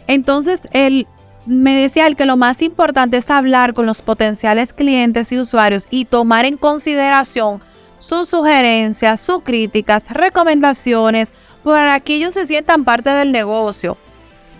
Entonces, 0.08 0.62
él 0.72 1.08
me 1.46 1.76
decía 1.76 2.08
el 2.08 2.16
que 2.16 2.26
lo 2.26 2.38
más 2.38 2.62
importante 2.62 3.18
es 3.18 3.30
hablar 3.30 3.74
con 3.74 3.86
los 3.86 4.02
potenciales 4.02 4.74
clientes 4.74 5.32
y 5.32 5.40
usuarios 5.40 5.86
y 5.90 6.06
tomar 6.06 6.46
en 6.46 6.58
consideración 6.58 7.62
sus 8.00 8.30
sugerencias, 8.30 9.20
sus 9.20 9.40
críticas, 9.40 10.10
recomendaciones, 10.10 11.30
para 11.64 12.00
que 12.00 12.16
ellos 12.16 12.34
se 12.34 12.48
sientan 12.48 12.86
parte 12.86 13.10
del 13.10 13.32
negocio. 13.32 13.98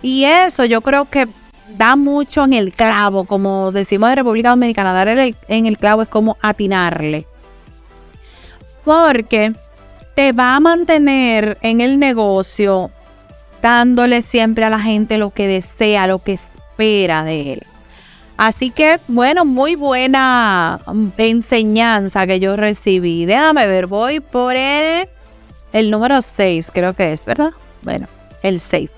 Y 0.02 0.24
eso 0.24 0.64
yo 0.64 0.80
creo 0.80 1.04
que 1.10 1.28
da 1.76 1.96
mucho 1.96 2.44
en 2.44 2.52
el 2.52 2.72
clavo, 2.72 3.24
como 3.24 3.72
decimos 3.72 4.10
de 4.10 4.16
República 4.16 4.50
Dominicana, 4.50 4.92
dar 4.92 5.08
en 5.08 5.66
el 5.66 5.78
clavo 5.78 6.02
es 6.02 6.08
como 6.08 6.36
atinarle. 6.40 7.26
Porque 8.84 9.52
te 10.14 10.32
va 10.32 10.56
a 10.56 10.60
mantener 10.60 11.58
en 11.62 11.80
el 11.80 11.98
negocio 11.98 12.90
dándole 13.62 14.22
siempre 14.22 14.64
a 14.64 14.70
la 14.70 14.80
gente 14.80 15.18
lo 15.18 15.30
que 15.30 15.46
desea, 15.46 16.06
lo 16.06 16.18
que 16.20 16.32
espera 16.32 17.24
de 17.24 17.54
él. 17.54 17.62
Así 18.36 18.70
que, 18.70 18.98
bueno, 19.06 19.44
muy 19.44 19.74
buena 19.74 20.80
enseñanza 21.18 22.26
que 22.26 22.40
yo 22.40 22.56
recibí. 22.56 23.26
Déjame 23.26 23.66
ver, 23.66 23.86
voy 23.86 24.20
por 24.20 24.56
el, 24.56 25.08
el 25.74 25.90
número 25.90 26.22
6, 26.22 26.70
creo 26.72 26.94
que 26.94 27.12
es, 27.12 27.22
¿verdad? 27.26 27.50
Bueno, 27.82 28.06
el 28.42 28.58
6. 28.58 28.94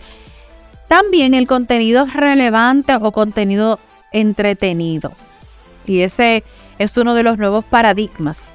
También 0.89 1.35
el 1.35 1.47
contenido 1.47 2.07
relevante 2.07 2.95
o 2.95 3.13
contenido 3.13 3.79
entretenido. 4.13 5.13
Y 5.87 6.01
ese 6.01 6.45
es 6.79 6.97
uno 6.97 7.15
de 7.15 7.23
los 7.23 7.39
nuevos 7.39 7.65
paradigmas 7.65 8.55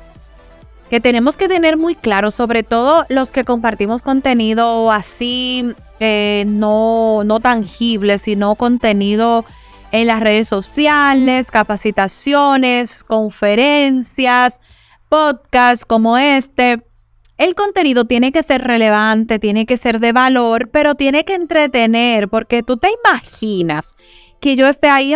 que 0.89 1.01
tenemos 1.01 1.35
que 1.35 1.47
tener 1.47 1.77
muy 1.77 1.95
claro, 1.95 2.31
sobre 2.31 2.63
todo 2.63 3.05
los 3.09 3.31
que 3.31 3.43
compartimos 3.43 4.01
contenido 4.01 4.91
así, 4.91 5.73
eh, 5.99 6.45
no, 6.47 7.23
no 7.25 7.39
tangible, 7.39 8.19
sino 8.19 8.55
contenido 8.55 9.45
en 9.91 10.07
las 10.07 10.19
redes 10.19 10.47
sociales, 10.47 11.51
capacitaciones, 11.51 13.03
conferencias, 13.03 14.61
podcasts 15.09 15.85
como 15.85 16.17
este. 16.17 16.83
El 17.37 17.53
contenido 17.55 18.05
tiene 18.05 18.31
que 18.31 18.43
ser 18.43 18.63
relevante, 18.63 19.39
tiene 19.39 19.65
que 19.65 19.77
ser 19.77 19.99
de 19.99 20.11
valor, 20.11 20.69
pero 20.69 20.95
tiene 20.95 21.23
que 21.23 21.35
entretener, 21.35 22.29
porque 22.29 22.63
tú 22.63 22.77
te 22.77 22.89
imaginas 23.03 23.95
que 24.39 24.55
yo 24.55 24.67
esté 24.67 24.89
ahí, 24.89 25.15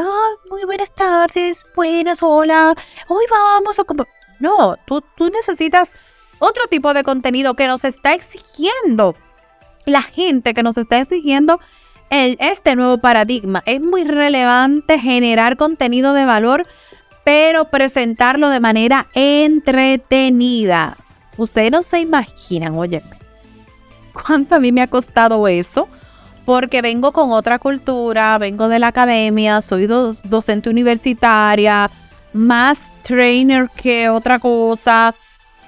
muy 0.50 0.64
buenas 0.66 0.94
tardes, 0.94 1.66
buenas, 1.76 2.22
hola, 2.22 2.76
hoy 3.08 3.24
vamos 3.30 3.80
a... 3.80 3.84
No, 4.40 4.76
tú, 4.86 5.04
tú 5.16 5.30
necesitas 5.30 5.94
otro 6.40 6.64
tipo 6.70 6.94
de 6.94 7.04
contenido 7.04 7.56
que 7.56 7.68
nos 7.68 7.84
está 7.84 8.14
exigiendo 8.14 9.16
la 9.86 10.02
gente 10.02 10.54
que 10.54 10.64
nos 10.64 10.78
está 10.78 11.00
exigiendo 11.00 11.60
el, 12.10 12.38
este 12.40 12.76
nuevo 12.76 12.98
paradigma. 13.00 13.64
Es 13.66 13.82
muy 13.82 14.04
relevante 14.04 15.00
generar 15.00 15.58
contenido 15.58 16.14
de 16.14 16.26
valor, 16.26 16.68
pero 17.24 17.66
presentarlo 17.66 18.50
de 18.50 18.60
manera 18.60 19.08
entretenida. 19.14 20.98
Ustedes 21.42 21.72
no 21.72 21.82
se 21.82 22.00
imaginan, 22.00 22.78
oye, 22.78 23.02
cuánto 24.14 24.54
a 24.54 24.60
mí 24.60 24.72
me 24.72 24.84
ha 24.84 24.88
costado 24.88 25.48
eso, 25.48 25.88
porque 26.46 26.84
vengo 26.84 27.12
con 27.12 27.32
otra 27.32 27.58
cultura, 27.58 28.38
vengo 28.38 28.68
de 28.68 28.78
la 28.78 28.90
academia, 28.90 29.60
soy 29.62 29.88
docente 29.88 30.70
universitaria, 30.70 31.90
más 32.32 32.94
trainer 33.02 33.72
que 33.76 34.08
otra 34.10 34.38
cosa. 34.38 35.16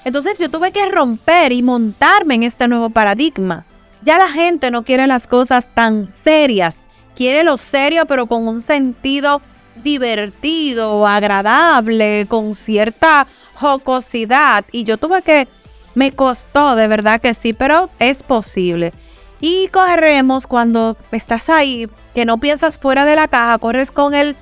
Entonces 0.05 0.37
yo 0.37 0.47
tuve 0.47 0.71
que 0.71 0.85
romper 0.85 1.51
y 1.51 1.63
montarme 1.63 2.35
en 2.35 2.43
este 2.43 2.67
nuevo 2.67 2.91
paradigma. 2.91 3.65
Ya 4.03 4.19
la 4.19 4.29
gente 4.29 4.69
no 4.69 4.83
quiere 4.83 5.07
las 5.07 5.25
cosas 5.25 5.69
tan 5.73 6.05
serias, 6.05 6.77
quiere 7.15 7.43
lo 7.43 7.57
serio 7.57 8.05
pero 8.05 8.27
con 8.27 8.47
un 8.47 8.61
sentido 8.61 9.41
divertido, 9.83 11.07
agradable, 11.07 12.27
con 12.29 12.53
cierta 12.53 13.25
jocosidad. 13.55 14.65
Y 14.71 14.83
yo 14.83 14.97
tuve 14.97 15.21
que, 15.21 15.47
me 15.95 16.11
costó 16.11 16.75
de 16.75 16.87
verdad 16.87 17.21
que 17.21 17.33
sí, 17.33 17.53
pero 17.53 17.89
es 17.99 18.23
posible. 18.23 18.93
Y 19.39 19.67
corremos 19.67 20.47
cuando 20.47 20.97
estás 21.11 21.49
ahí, 21.49 21.89
que 22.13 22.25
no 22.25 22.37
piensas 22.37 22.77
fuera 22.77 23.05
de 23.05 23.15
la 23.15 23.27
caja, 23.27 23.57
corres 23.57 23.91
con 23.91 24.13
el 24.13 24.35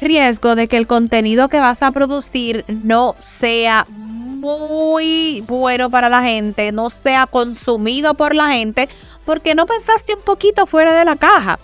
riesgo 0.00 0.54
de 0.56 0.68
que 0.68 0.76
el 0.76 0.86
contenido 0.86 1.48
que 1.48 1.60
vas 1.60 1.82
a 1.82 1.92
producir 1.92 2.64
no 2.68 3.14
sea 3.18 3.86
muy 3.88 5.42
bueno 5.46 5.88
para 5.88 6.08
la 6.08 6.22
gente, 6.22 6.72
no 6.72 6.90
sea 6.90 7.26
consumido 7.26 8.14
por 8.14 8.34
la 8.34 8.48
gente, 8.48 8.88
porque 9.24 9.54
no 9.54 9.66
pensaste 9.66 10.14
un 10.14 10.22
poquito 10.22 10.66
fuera 10.66 10.92
de 10.92 11.04
la 11.04 11.16
caja. 11.16 11.58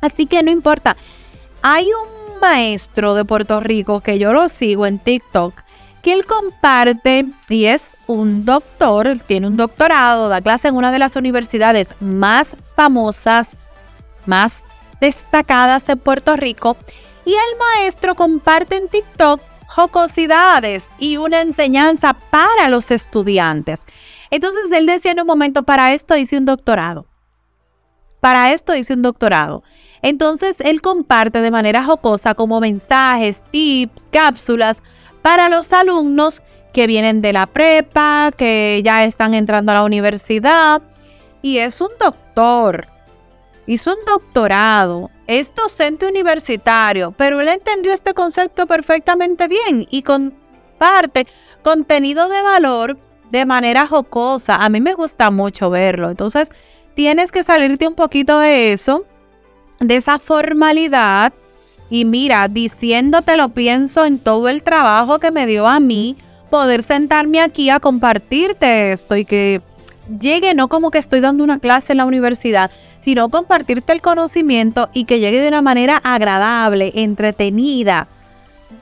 Así 0.00 0.26
que 0.26 0.42
no 0.42 0.50
importa. 0.50 0.96
Hay 1.62 1.86
un 1.86 2.40
maestro 2.40 3.14
de 3.14 3.24
Puerto 3.24 3.60
Rico 3.60 4.00
que 4.00 4.18
yo 4.18 4.32
lo 4.32 4.48
sigo 4.48 4.86
en 4.86 5.00
TikTok, 5.00 5.62
que 6.06 6.12
él 6.12 6.24
comparte 6.24 7.26
y 7.48 7.64
es 7.64 7.96
un 8.06 8.44
doctor, 8.44 9.18
tiene 9.26 9.48
un 9.48 9.56
doctorado, 9.56 10.28
da 10.28 10.40
clase 10.40 10.68
en 10.68 10.76
una 10.76 10.92
de 10.92 11.00
las 11.00 11.16
universidades 11.16 11.88
más 11.98 12.56
famosas, 12.76 13.56
más 14.24 14.62
destacadas 15.00 15.88
en 15.88 15.98
Puerto 15.98 16.36
Rico 16.36 16.76
y 17.24 17.32
el 17.32 17.58
maestro 17.58 18.14
comparte 18.14 18.76
en 18.76 18.86
TikTok 18.86 19.40
jocosidades 19.66 20.90
y 21.00 21.16
una 21.16 21.40
enseñanza 21.40 22.14
para 22.30 22.68
los 22.68 22.92
estudiantes. 22.92 23.80
Entonces 24.30 24.62
él 24.70 24.86
decía 24.86 25.10
en 25.10 25.22
un 25.22 25.26
momento, 25.26 25.64
para 25.64 25.92
esto 25.92 26.16
hice 26.16 26.38
un 26.38 26.44
doctorado. 26.44 27.06
Para 28.20 28.52
esto 28.52 28.76
hice 28.76 28.94
un 28.94 29.02
doctorado. 29.02 29.64
Entonces 30.02 30.60
él 30.60 30.82
comparte 30.82 31.40
de 31.40 31.50
manera 31.50 31.82
jocosa 31.82 32.34
como 32.34 32.60
mensajes, 32.60 33.42
tips, 33.50 34.06
cápsulas 34.12 34.84
para 35.26 35.48
los 35.48 35.72
alumnos 35.72 36.40
que 36.72 36.86
vienen 36.86 37.20
de 37.20 37.32
la 37.32 37.48
prepa, 37.48 38.30
que 38.36 38.80
ya 38.84 39.02
están 39.02 39.34
entrando 39.34 39.72
a 39.72 39.74
la 39.74 39.82
universidad. 39.82 40.80
Y 41.42 41.58
es 41.58 41.80
un 41.80 41.88
doctor. 41.98 42.86
Hizo 43.66 43.90
un 43.90 44.04
doctorado 44.06 45.10
es 45.26 45.52
docente 45.52 46.06
universitario, 46.06 47.10
pero 47.10 47.40
él 47.40 47.48
entendió 47.48 47.92
este 47.92 48.14
concepto 48.14 48.68
perfectamente 48.68 49.48
bien 49.48 49.88
y 49.90 50.02
comparte 50.02 51.26
contenido 51.64 52.28
de 52.28 52.42
valor 52.42 52.96
de 53.32 53.46
manera 53.46 53.88
jocosa. 53.88 54.54
A 54.54 54.68
mí 54.68 54.80
me 54.80 54.94
gusta 54.94 55.32
mucho 55.32 55.70
verlo. 55.70 56.08
Entonces, 56.08 56.50
tienes 56.94 57.32
que 57.32 57.42
salirte 57.42 57.88
un 57.88 57.96
poquito 57.96 58.38
de 58.38 58.70
eso, 58.70 59.04
de 59.80 59.96
esa 59.96 60.20
formalidad. 60.20 61.32
Y 61.90 62.04
mira, 62.04 62.48
diciéndote 62.48 63.36
lo 63.36 63.50
pienso 63.50 64.04
en 64.04 64.18
todo 64.18 64.48
el 64.48 64.62
trabajo 64.62 65.18
que 65.18 65.30
me 65.30 65.46
dio 65.46 65.66
a 65.68 65.80
mí 65.80 66.16
poder 66.50 66.82
sentarme 66.82 67.40
aquí 67.40 67.70
a 67.70 67.80
compartirte 67.80 68.92
esto 68.92 69.16
y 69.16 69.24
que 69.24 69.60
llegue 70.20 70.54
no 70.54 70.68
como 70.68 70.90
que 70.90 70.98
estoy 70.98 71.20
dando 71.20 71.44
una 71.44 71.58
clase 71.58 71.92
en 71.92 71.98
la 71.98 72.06
universidad, 72.06 72.70
sino 73.00 73.28
compartirte 73.28 73.92
el 73.92 74.00
conocimiento 74.00 74.88
y 74.92 75.04
que 75.04 75.20
llegue 75.20 75.40
de 75.40 75.48
una 75.48 75.62
manera 75.62 75.96
agradable, 75.98 76.92
entretenida. 76.94 78.08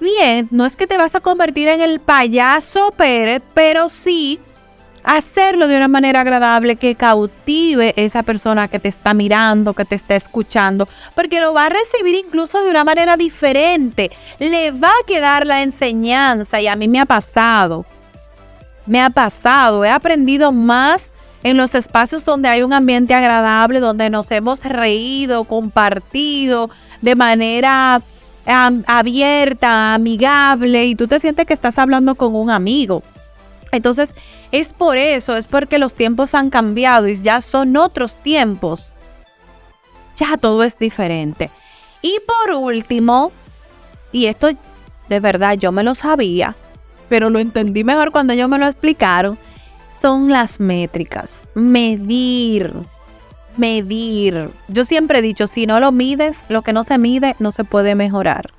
Bien, 0.00 0.48
no 0.50 0.66
es 0.66 0.76
que 0.76 0.86
te 0.86 0.98
vas 0.98 1.14
a 1.14 1.20
convertir 1.20 1.68
en 1.68 1.80
el 1.80 2.00
payaso 2.00 2.92
Pérez, 2.96 3.42
pero 3.54 3.88
sí 3.88 4.40
hacerlo 5.04 5.68
de 5.68 5.76
una 5.76 5.88
manera 5.88 6.22
agradable 6.22 6.76
que 6.76 6.94
cautive 6.94 7.92
esa 7.96 8.22
persona 8.22 8.68
que 8.68 8.80
te 8.80 8.88
está 8.88 9.14
mirando, 9.14 9.74
que 9.74 9.84
te 9.84 9.94
está 9.94 10.16
escuchando, 10.16 10.88
porque 11.14 11.40
lo 11.40 11.52
va 11.52 11.66
a 11.66 11.68
recibir 11.68 12.16
incluso 12.16 12.62
de 12.62 12.70
una 12.70 12.84
manera 12.84 13.16
diferente. 13.16 14.10
Le 14.38 14.72
va 14.72 14.88
a 14.88 15.06
quedar 15.06 15.46
la 15.46 15.62
enseñanza 15.62 16.60
y 16.60 16.66
a 16.66 16.74
mí 16.74 16.88
me 16.88 17.00
ha 17.00 17.06
pasado. 17.06 17.84
Me 18.86 19.00
ha 19.00 19.10
pasado, 19.10 19.84
he 19.84 19.90
aprendido 19.90 20.52
más 20.52 21.12
en 21.42 21.58
los 21.58 21.74
espacios 21.74 22.24
donde 22.24 22.48
hay 22.48 22.62
un 22.62 22.72
ambiente 22.72 23.14
agradable, 23.14 23.80
donde 23.80 24.10
nos 24.10 24.30
hemos 24.30 24.64
reído, 24.64 25.44
compartido 25.44 26.70
de 27.02 27.14
manera 27.14 28.00
abierta, 28.46 29.94
amigable 29.94 30.86
y 30.86 30.94
tú 30.94 31.06
te 31.06 31.20
sientes 31.20 31.46
que 31.46 31.54
estás 31.54 31.78
hablando 31.78 32.14
con 32.14 32.34
un 32.34 32.50
amigo. 32.50 33.02
Entonces, 33.74 34.14
es 34.52 34.72
por 34.72 34.96
eso, 34.96 35.36
es 35.36 35.48
porque 35.48 35.78
los 35.78 35.94
tiempos 35.94 36.34
han 36.34 36.50
cambiado 36.50 37.08
y 37.08 37.20
ya 37.20 37.40
son 37.42 37.76
otros 37.76 38.16
tiempos. 38.16 38.92
ya 40.16 40.36
todo 40.36 40.62
es 40.62 40.78
diferente. 40.78 41.50
Y 42.02 42.18
por 42.26 42.54
último, 42.54 43.32
y 44.12 44.26
esto 44.26 44.48
de 45.08 45.20
verdad 45.20 45.54
yo 45.54 45.72
me 45.72 45.82
lo 45.82 45.94
sabía, 45.94 46.54
pero 47.08 47.30
lo 47.30 47.38
entendí 47.40 47.82
mejor 47.84 48.12
cuando 48.12 48.32
ellos 48.32 48.48
me 48.48 48.58
lo 48.58 48.66
explicaron, 48.66 49.36
son 50.00 50.30
las 50.30 50.60
métricas. 50.60 51.42
Medir, 51.54 52.72
medir. 53.56 54.50
Yo 54.68 54.84
siempre 54.84 55.18
he 55.18 55.22
dicho, 55.22 55.46
si 55.46 55.66
no 55.66 55.80
lo 55.80 55.90
mides, 55.92 56.44
lo 56.48 56.62
que 56.62 56.72
no 56.72 56.84
se 56.84 56.98
mide 56.98 57.34
no 57.40 57.50
se 57.50 57.64
puede 57.64 57.94
mejorar. 57.94 58.53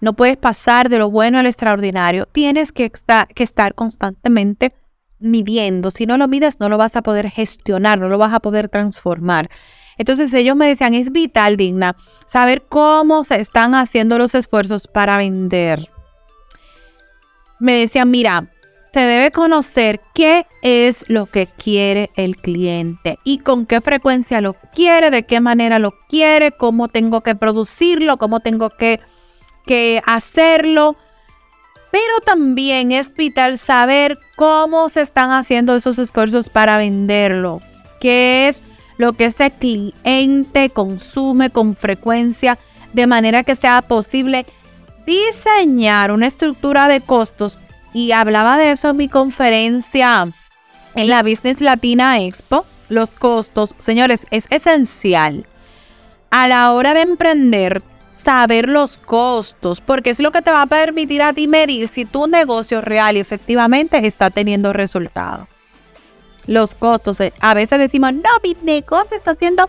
No 0.00 0.14
puedes 0.14 0.36
pasar 0.36 0.88
de 0.88 0.98
lo 0.98 1.10
bueno 1.10 1.38
al 1.38 1.46
extraordinario. 1.46 2.26
Tienes 2.26 2.72
que, 2.72 2.90
que 3.34 3.42
estar 3.42 3.74
constantemente 3.74 4.74
midiendo. 5.18 5.90
Si 5.90 6.06
no 6.06 6.18
lo 6.18 6.28
mides, 6.28 6.60
no 6.60 6.68
lo 6.68 6.78
vas 6.78 6.96
a 6.96 7.02
poder 7.02 7.30
gestionar, 7.30 7.98
no 7.98 8.08
lo 8.08 8.18
vas 8.18 8.32
a 8.32 8.40
poder 8.40 8.68
transformar. 8.68 9.48
Entonces 9.96 10.32
ellos 10.34 10.56
me 10.56 10.66
decían, 10.68 10.94
es 10.94 11.12
vital, 11.12 11.56
digna, 11.56 11.96
saber 12.26 12.62
cómo 12.68 13.24
se 13.24 13.40
están 13.40 13.74
haciendo 13.74 14.18
los 14.18 14.34
esfuerzos 14.34 14.88
para 14.88 15.16
vender. 15.16 15.88
Me 17.58 17.74
decían, 17.74 18.10
mira, 18.10 18.50
se 18.92 19.00
debe 19.00 19.32
conocer 19.32 20.00
qué 20.14 20.46
es 20.62 21.04
lo 21.08 21.26
que 21.26 21.46
quiere 21.46 22.10
el 22.14 22.36
cliente 22.36 23.18
y 23.24 23.38
con 23.38 23.66
qué 23.66 23.80
frecuencia 23.80 24.40
lo 24.40 24.54
quiere, 24.72 25.10
de 25.10 25.24
qué 25.24 25.40
manera 25.40 25.78
lo 25.78 25.92
quiere, 26.08 26.52
cómo 26.52 26.86
tengo 26.88 27.22
que 27.22 27.34
producirlo, 27.34 28.18
cómo 28.18 28.40
tengo 28.40 28.70
que, 28.70 29.00
que 29.66 30.02
hacerlo. 30.06 30.96
Pero 31.90 32.20
también 32.24 32.90
es 32.92 33.14
vital 33.14 33.58
saber 33.58 34.18
cómo 34.36 34.88
se 34.88 35.02
están 35.02 35.30
haciendo 35.30 35.76
esos 35.76 35.98
esfuerzos 35.98 36.48
para 36.48 36.76
venderlo. 36.76 37.60
¿Qué 38.00 38.48
es 38.48 38.64
lo 38.98 39.12
que 39.12 39.26
ese 39.26 39.50
cliente 39.50 40.70
consume 40.70 41.50
con 41.50 41.76
frecuencia 41.76 42.58
de 42.92 43.06
manera 43.06 43.42
que 43.44 43.56
sea 43.56 43.82
posible 43.82 44.46
diseñar 45.06 46.12
una 46.12 46.26
estructura 46.26 46.88
de 46.88 47.00
costos 47.00 47.60
y 47.92 48.12
hablaba 48.12 48.58
de 48.58 48.72
eso 48.72 48.90
en 48.90 48.96
mi 48.96 49.08
conferencia 49.08 50.28
en 50.94 51.08
la 51.08 51.22
Business 51.22 51.60
Latina 51.60 52.20
Expo. 52.20 52.64
Los 52.88 53.14
costos, 53.14 53.74
señores, 53.78 54.26
es 54.30 54.46
esencial 54.50 55.46
a 56.30 56.48
la 56.48 56.72
hora 56.72 56.94
de 56.94 57.00
emprender 57.00 57.82
saber 58.14 58.68
los 58.68 58.98
costos, 58.98 59.80
porque 59.80 60.10
es 60.10 60.20
lo 60.20 60.30
que 60.30 60.42
te 60.42 60.50
va 60.50 60.62
a 60.62 60.66
permitir 60.66 61.22
a 61.22 61.32
ti 61.32 61.48
medir 61.48 61.88
si 61.88 62.04
tu 62.04 62.26
negocio 62.26 62.80
real 62.80 63.16
y 63.16 63.20
efectivamente 63.20 64.06
está 64.06 64.30
teniendo 64.30 64.72
resultados 64.72 65.48
los 66.46 66.74
costos. 66.74 67.20
Eh, 67.20 67.32
a 67.40 67.54
veces 67.54 67.78
decimos, 67.78 68.12
no, 68.12 68.30
mi 68.42 68.56
negocio 68.62 69.16
está 69.16 69.34
siendo 69.34 69.68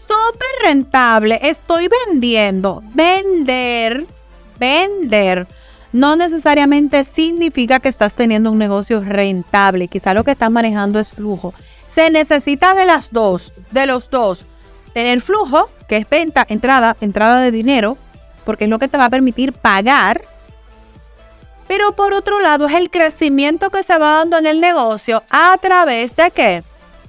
súper 0.00 0.66
rentable, 0.66 1.40
estoy 1.42 1.88
vendiendo. 2.06 2.82
Vender, 2.94 4.06
vender, 4.58 5.46
no 5.92 6.16
necesariamente 6.16 7.04
significa 7.04 7.80
que 7.80 7.88
estás 7.88 8.14
teniendo 8.14 8.50
un 8.50 8.58
negocio 8.58 9.00
rentable. 9.00 9.88
Quizá 9.88 10.14
lo 10.14 10.24
que 10.24 10.32
estás 10.32 10.50
manejando 10.50 10.98
es 10.98 11.10
flujo. 11.10 11.54
Se 11.88 12.10
necesita 12.10 12.74
de 12.74 12.86
las 12.86 13.10
dos, 13.10 13.52
de 13.70 13.86
los 13.86 14.08
dos. 14.08 14.46
Tener 14.94 15.20
flujo, 15.20 15.70
que 15.92 15.98
es 15.98 16.08
venta, 16.08 16.46
entrada, 16.48 16.96
entrada 17.02 17.42
de 17.42 17.50
dinero, 17.50 17.98
porque 18.46 18.64
es 18.64 18.70
lo 18.70 18.78
que 18.78 18.88
te 18.88 18.96
va 18.96 19.04
a 19.04 19.10
permitir 19.10 19.52
pagar 19.52 20.22
pero 21.72 21.92
por 21.92 22.12
otro 22.12 22.38
lado 22.40 22.66
es 22.66 22.74
el 22.74 22.90
crecimiento 22.90 23.70
que 23.70 23.82
se 23.82 23.96
va 23.96 24.18
dando 24.18 24.36
en 24.36 24.44
el 24.44 24.60
negocio 24.60 25.22
a 25.30 25.56
través 25.58 26.14
de 26.16 26.30
qué? 26.30 26.62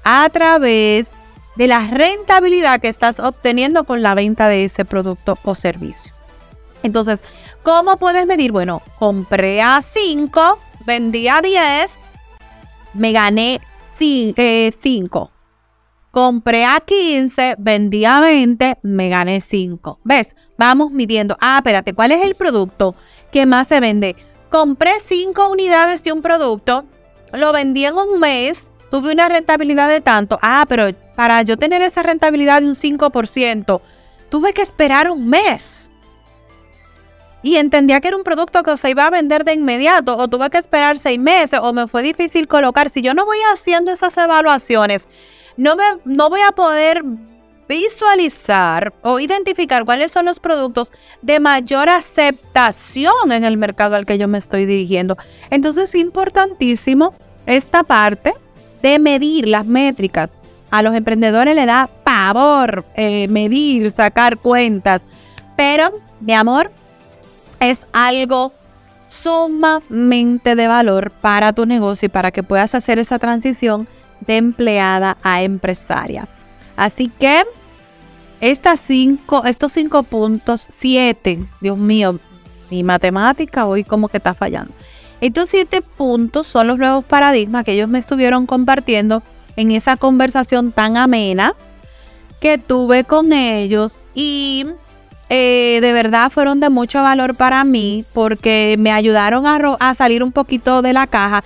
A 0.06 0.30
través 0.30 1.12
de 1.58 1.68
la 1.68 1.86
rentabilidad 1.88 2.80
que 2.80 2.88
estás 2.88 3.20
obteniendo 3.20 3.84
con 3.84 4.02
la 4.02 4.16
venta 4.16 4.48
de 4.48 4.64
ese 4.64 4.86
producto 4.86 5.38
o 5.44 5.54
servicio. 5.54 6.14
Entonces, 6.82 7.26
¿cómo 7.62 7.98
puedes 7.98 8.26
medir? 8.26 8.54
Bueno, 8.54 8.82
compré 9.00 9.62
a 9.62 9.82
5, 9.82 10.60
vendí 10.86 11.28
a 11.28 11.42
10, 11.42 11.92
me 12.94 13.12
gané 13.12 13.60
5. 14.00 15.33
Compré 16.14 16.64
a 16.64 16.80
15, 16.80 17.56
vendí 17.58 18.06
a 18.06 18.22
20, 18.22 18.78
me 18.84 19.10
gané 19.10 19.42
5. 19.42 20.00
¿Ves? 20.06 20.36
Vamos 20.58 20.92
midiendo. 20.92 21.36
Ah, 21.42 21.58
espérate, 21.58 21.94
¿cuál 21.94 22.14
es 22.14 22.24
el 22.24 22.36
producto 22.36 22.96
que 23.32 23.46
más 23.46 23.68
se 23.68 23.82
vende? 23.82 24.16
compré 24.54 24.92
cinco 25.04 25.50
unidades 25.50 26.04
de 26.04 26.12
un 26.12 26.22
producto, 26.22 26.86
lo 27.32 27.52
vendí 27.52 27.88
en 27.88 27.98
un 27.98 28.20
mes, 28.20 28.70
tuve 28.92 29.12
una 29.12 29.28
rentabilidad 29.28 29.90
de 29.90 30.00
tanto. 30.00 30.38
Ah, 30.44 30.68
pero 30.70 30.90
para 31.16 31.42
yo 31.42 31.58
tener 31.58 31.82
esa 31.82 32.04
rentabilidad 32.04 32.62
de 32.62 32.68
un 32.68 32.76
5%, 32.76 33.82
tuve 34.30 34.54
que 34.54 34.62
esperar 34.62 35.10
un 35.10 35.28
mes. 35.28 35.90
Y 37.42 37.56
entendía 37.56 38.00
que 38.00 38.10
era 38.10 38.18
un 38.18 38.24
producto 38.24 38.62
que 38.62 38.78
se 38.78 38.92
iba 38.92 39.08
a 39.08 39.10
vender 39.10 39.44
de 39.44 39.54
inmediato, 39.54 40.16
o 40.16 40.28
tuve 40.28 40.52
que 40.52 40.60
esperar 40.60 41.00
seis 41.00 41.18
meses, 41.18 41.60
o 41.60 41.74
me 41.74 41.88
fue 41.88 42.04
difícil 42.04 42.48
colocar. 42.48 42.92
Si 42.92 43.02
yo 43.02 43.16
no 43.16 43.26
voy 43.26 43.40
haciendo 43.52 43.92
esas 43.92 44.16
evaluaciones, 44.18 45.08
no, 45.58 45.76
me, 45.76 45.84
no 46.06 46.30
voy 46.30 46.42
a 46.42 46.52
poder 46.52 47.04
visualizar 47.68 48.94
o 49.02 49.20
identificar 49.20 49.86
cuáles 49.86 50.12
son 50.12 50.26
los 50.26 50.40
productos 50.40 50.92
de 51.22 51.40
mayor 51.40 51.90
aceptación 51.90 53.32
en 53.32 53.44
el 53.44 53.58
mercado 53.58 53.96
al 53.96 54.06
que 54.06 54.18
yo 54.18 54.28
me 54.28 54.38
estoy 54.38 54.66
dirigiendo. 54.66 55.18
Entonces 55.50 55.90
es 55.90 55.96
importantísimo 55.96 57.14
esta 57.46 57.84
parte 57.84 58.34
de 58.82 59.00
medir 59.00 59.48
las 59.48 59.66
métricas. 59.66 60.30
A 60.72 60.82
los 60.82 60.96
emprendedores 60.96 61.56
le 61.56 61.66
da 61.66 61.90
pavor 62.04 62.84
eh, 62.96 63.28
medir, 63.28 63.92
sacar 63.92 64.38
cuentas, 64.38 65.06
pero 65.56 65.92
mi 66.20 66.34
amor, 66.34 66.72
es 67.60 67.86
algo 67.94 68.52
sumamente 69.08 70.56
de 70.56 70.68
valor 70.68 71.12
para 71.12 71.54
tu 71.54 71.66
negocio 71.66 72.08
y 72.08 72.10
para 72.10 72.32
que 72.32 72.44
puedas 72.44 72.76
hacer 72.76 73.00
esa 73.00 73.20
transición 73.20 73.88
de 74.26 74.38
empleada 74.38 75.18
a 75.24 75.42
empresaria. 75.44 76.28
Así 76.76 77.10
que 77.10 77.44
estas 78.42 78.80
cinco, 78.80 79.44
estos 79.46 79.72
cinco 79.72 80.04
puntos, 80.04 80.66
siete, 80.68 81.40
Dios 81.62 81.78
mío, 81.78 82.20
mi 82.70 82.84
matemática 82.84 83.66
hoy 83.66 83.84
como 83.84 84.10
que 84.10 84.18
está 84.18 84.34
fallando. 84.34 84.74
Estos 85.22 85.50
siete 85.50 85.82
puntos 85.82 86.48
son 86.48 86.68
los 86.68 86.78
nuevos 86.78 87.06
paradigmas 87.06 87.64
que 87.64 87.72
ellos 87.72 87.88
me 87.88 88.00
estuvieron 88.00 88.46
compartiendo 88.46 89.24
en 89.56 89.72
esa 89.72 89.96
conversación 89.96 90.72
tan 90.72 90.98
amena 90.98 91.56
que 92.42 92.58
tuve 92.58 93.06
con 93.06 93.32
ellos 93.32 94.04
y 94.14 94.66
eh, 95.30 95.80
de 95.82 95.94
verdad 95.94 96.30
fueron 96.30 96.60
de 96.60 96.70
mucho 96.70 97.02
valor 97.02 97.36
para 97.36 97.64
mí 97.64 98.04
porque 98.14 98.76
me 98.78 98.92
ayudaron 98.92 99.48
a, 99.48 99.56
a 99.80 99.96
salir 99.96 100.22
un 100.22 100.34
poquito 100.34 100.82
de 100.82 100.92
la 100.92 101.08
caja 101.08 101.44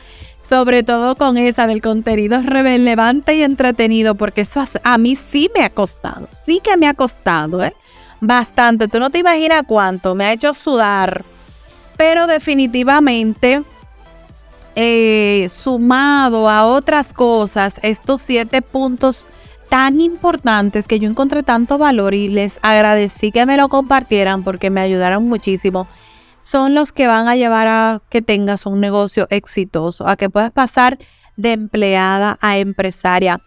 sobre 0.47 0.83
todo 0.83 1.15
con 1.15 1.37
esa 1.37 1.67
del 1.67 1.81
contenido 1.81 2.41
relevante 2.41 3.35
y 3.35 3.43
entretenido, 3.43 4.15
porque 4.15 4.41
eso 4.41 4.63
a 4.83 4.97
mí 4.97 5.15
sí 5.15 5.49
me 5.55 5.63
ha 5.63 5.69
costado, 5.69 6.27
sí 6.45 6.61
que 6.63 6.77
me 6.77 6.87
ha 6.87 6.93
costado, 6.93 7.63
¿eh? 7.63 7.73
Bastante, 8.19 8.87
tú 8.87 8.99
no 8.99 9.09
te 9.09 9.19
imaginas 9.19 9.63
cuánto, 9.67 10.15
me 10.15 10.25
ha 10.25 10.33
hecho 10.33 10.53
sudar, 10.53 11.23
pero 11.97 12.27
definitivamente, 12.27 13.63
eh, 14.75 15.47
sumado 15.49 16.49
a 16.49 16.65
otras 16.65 17.13
cosas, 17.13 17.79
estos 17.83 18.21
siete 18.21 18.61
puntos 18.61 19.27
tan 19.69 19.99
importantes 19.99 20.87
que 20.87 20.99
yo 20.99 21.09
encontré 21.09 21.43
tanto 21.43 21.77
valor 21.77 22.13
y 22.13 22.29
les 22.29 22.57
agradecí 22.61 23.31
que 23.31 23.45
me 23.45 23.57
lo 23.57 23.67
compartieran 23.67 24.43
porque 24.43 24.69
me 24.69 24.81
ayudaron 24.81 25.27
muchísimo 25.27 25.87
son 26.47 26.73
los 26.73 26.93
que 26.93 27.07
van 27.07 27.27
a 27.27 27.35
llevar 27.35 27.67
a 27.67 28.01
que 28.09 28.21
tengas 28.21 28.65
un 28.65 28.79
negocio 28.79 29.27
exitoso, 29.31 30.07
a 30.07 30.15
que 30.15 30.29
puedas 30.29 30.49
pasar 30.49 30.97
de 31.35 31.51
empleada 31.51 32.37
a 32.39 32.57
empresaria. 32.57 33.41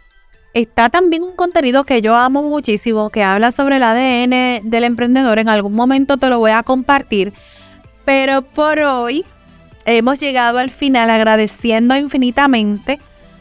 Está 0.52 0.90
también 0.90 1.22
un 1.22 1.34
contenido 1.34 1.84
que 1.84 2.02
yo 2.02 2.14
amo 2.14 2.42
muchísimo, 2.42 3.08
que 3.08 3.22
habla 3.22 3.52
sobre 3.52 3.76
el 3.76 3.84
ADN 3.84 4.68
del 4.68 4.84
emprendedor. 4.84 5.38
En 5.38 5.48
algún 5.48 5.72
momento 5.72 6.18
te 6.18 6.28
lo 6.28 6.40
voy 6.40 6.50
a 6.50 6.62
compartir. 6.62 7.32
Pero 8.04 8.42
por 8.42 8.80
hoy 8.80 9.24
hemos 9.86 10.20
llegado 10.20 10.58
al 10.58 10.68
final 10.68 11.08
agradeciendo 11.08 11.96
infinitamente 11.96 12.98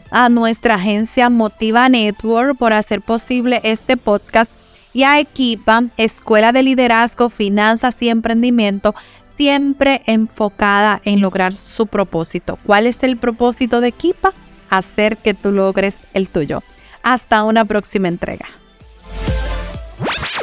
a 0.10 0.30
nuestra 0.30 0.76
agencia 0.76 1.30
Motiva 1.30 1.90
Network 1.90 2.58
por 2.58 2.72
hacer 2.72 3.02
posible 3.02 3.60
este 3.64 3.98
podcast 3.98 4.54
y 4.94 5.04
a 5.04 5.20
Equipa, 5.20 5.84
Escuela 5.98 6.52
de 6.52 6.64
Liderazgo, 6.64 7.30
Finanzas 7.30 8.02
y 8.02 8.10
Emprendimiento, 8.10 8.96
siempre 9.40 10.02
enfocada 10.06 11.02
en 11.06 11.22
lograr 11.22 11.56
su 11.56 11.88
propósito. 11.88 12.60
¿Cuál 12.66 12.88
es 12.88 13.04
el 13.04 13.16
propósito 13.16 13.80
de 13.80 13.88
Equipa? 13.88 14.34
Hacer 14.70 15.16
que 15.16 15.34
tú 15.34 15.54
logres 15.54 15.96
el 16.14 16.28
tuyo. 16.28 16.62
Hasta 17.04 17.46
una 17.46 17.64
próxima 17.64 18.10
entrega. 18.10 18.46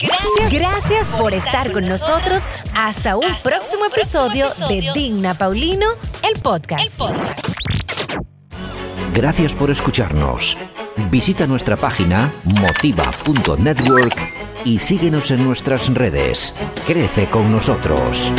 Gracias, 0.01 0.51
Gracias 0.51 1.13
por 1.13 1.35
estar 1.35 1.73
con 1.73 1.87
nosotros. 1.87 2.45
Hasta 2.75 3.19
un 3.19 3.37
próximo 3.45 3.85
episodio 3.85 4.49
de 4.71 4.91
Digna 4.95 5.35
Paulino, 5.35 5.87
el 6.33 6.41
podcast. 6.41 6.99
Gracias 9.13 9.55
por 9.55 9.71
escucharnos. 9.71 10.57
Visita 11.11 11.47
nuestra 11.47 11.77
página 11.77 12.33
motiva.network 12.45 14.17
y 14.65 14.79
síguenos 14.79 15.31
en 15.31 15.45
nuestras 15.45 15.93
redes. 15.93 16.55
Crece 16.87 17.29
con 17.29 17.53
nosotros. 17.53 18.33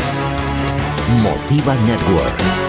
Motiva 1.07 1.73
Network. 1.85 2.66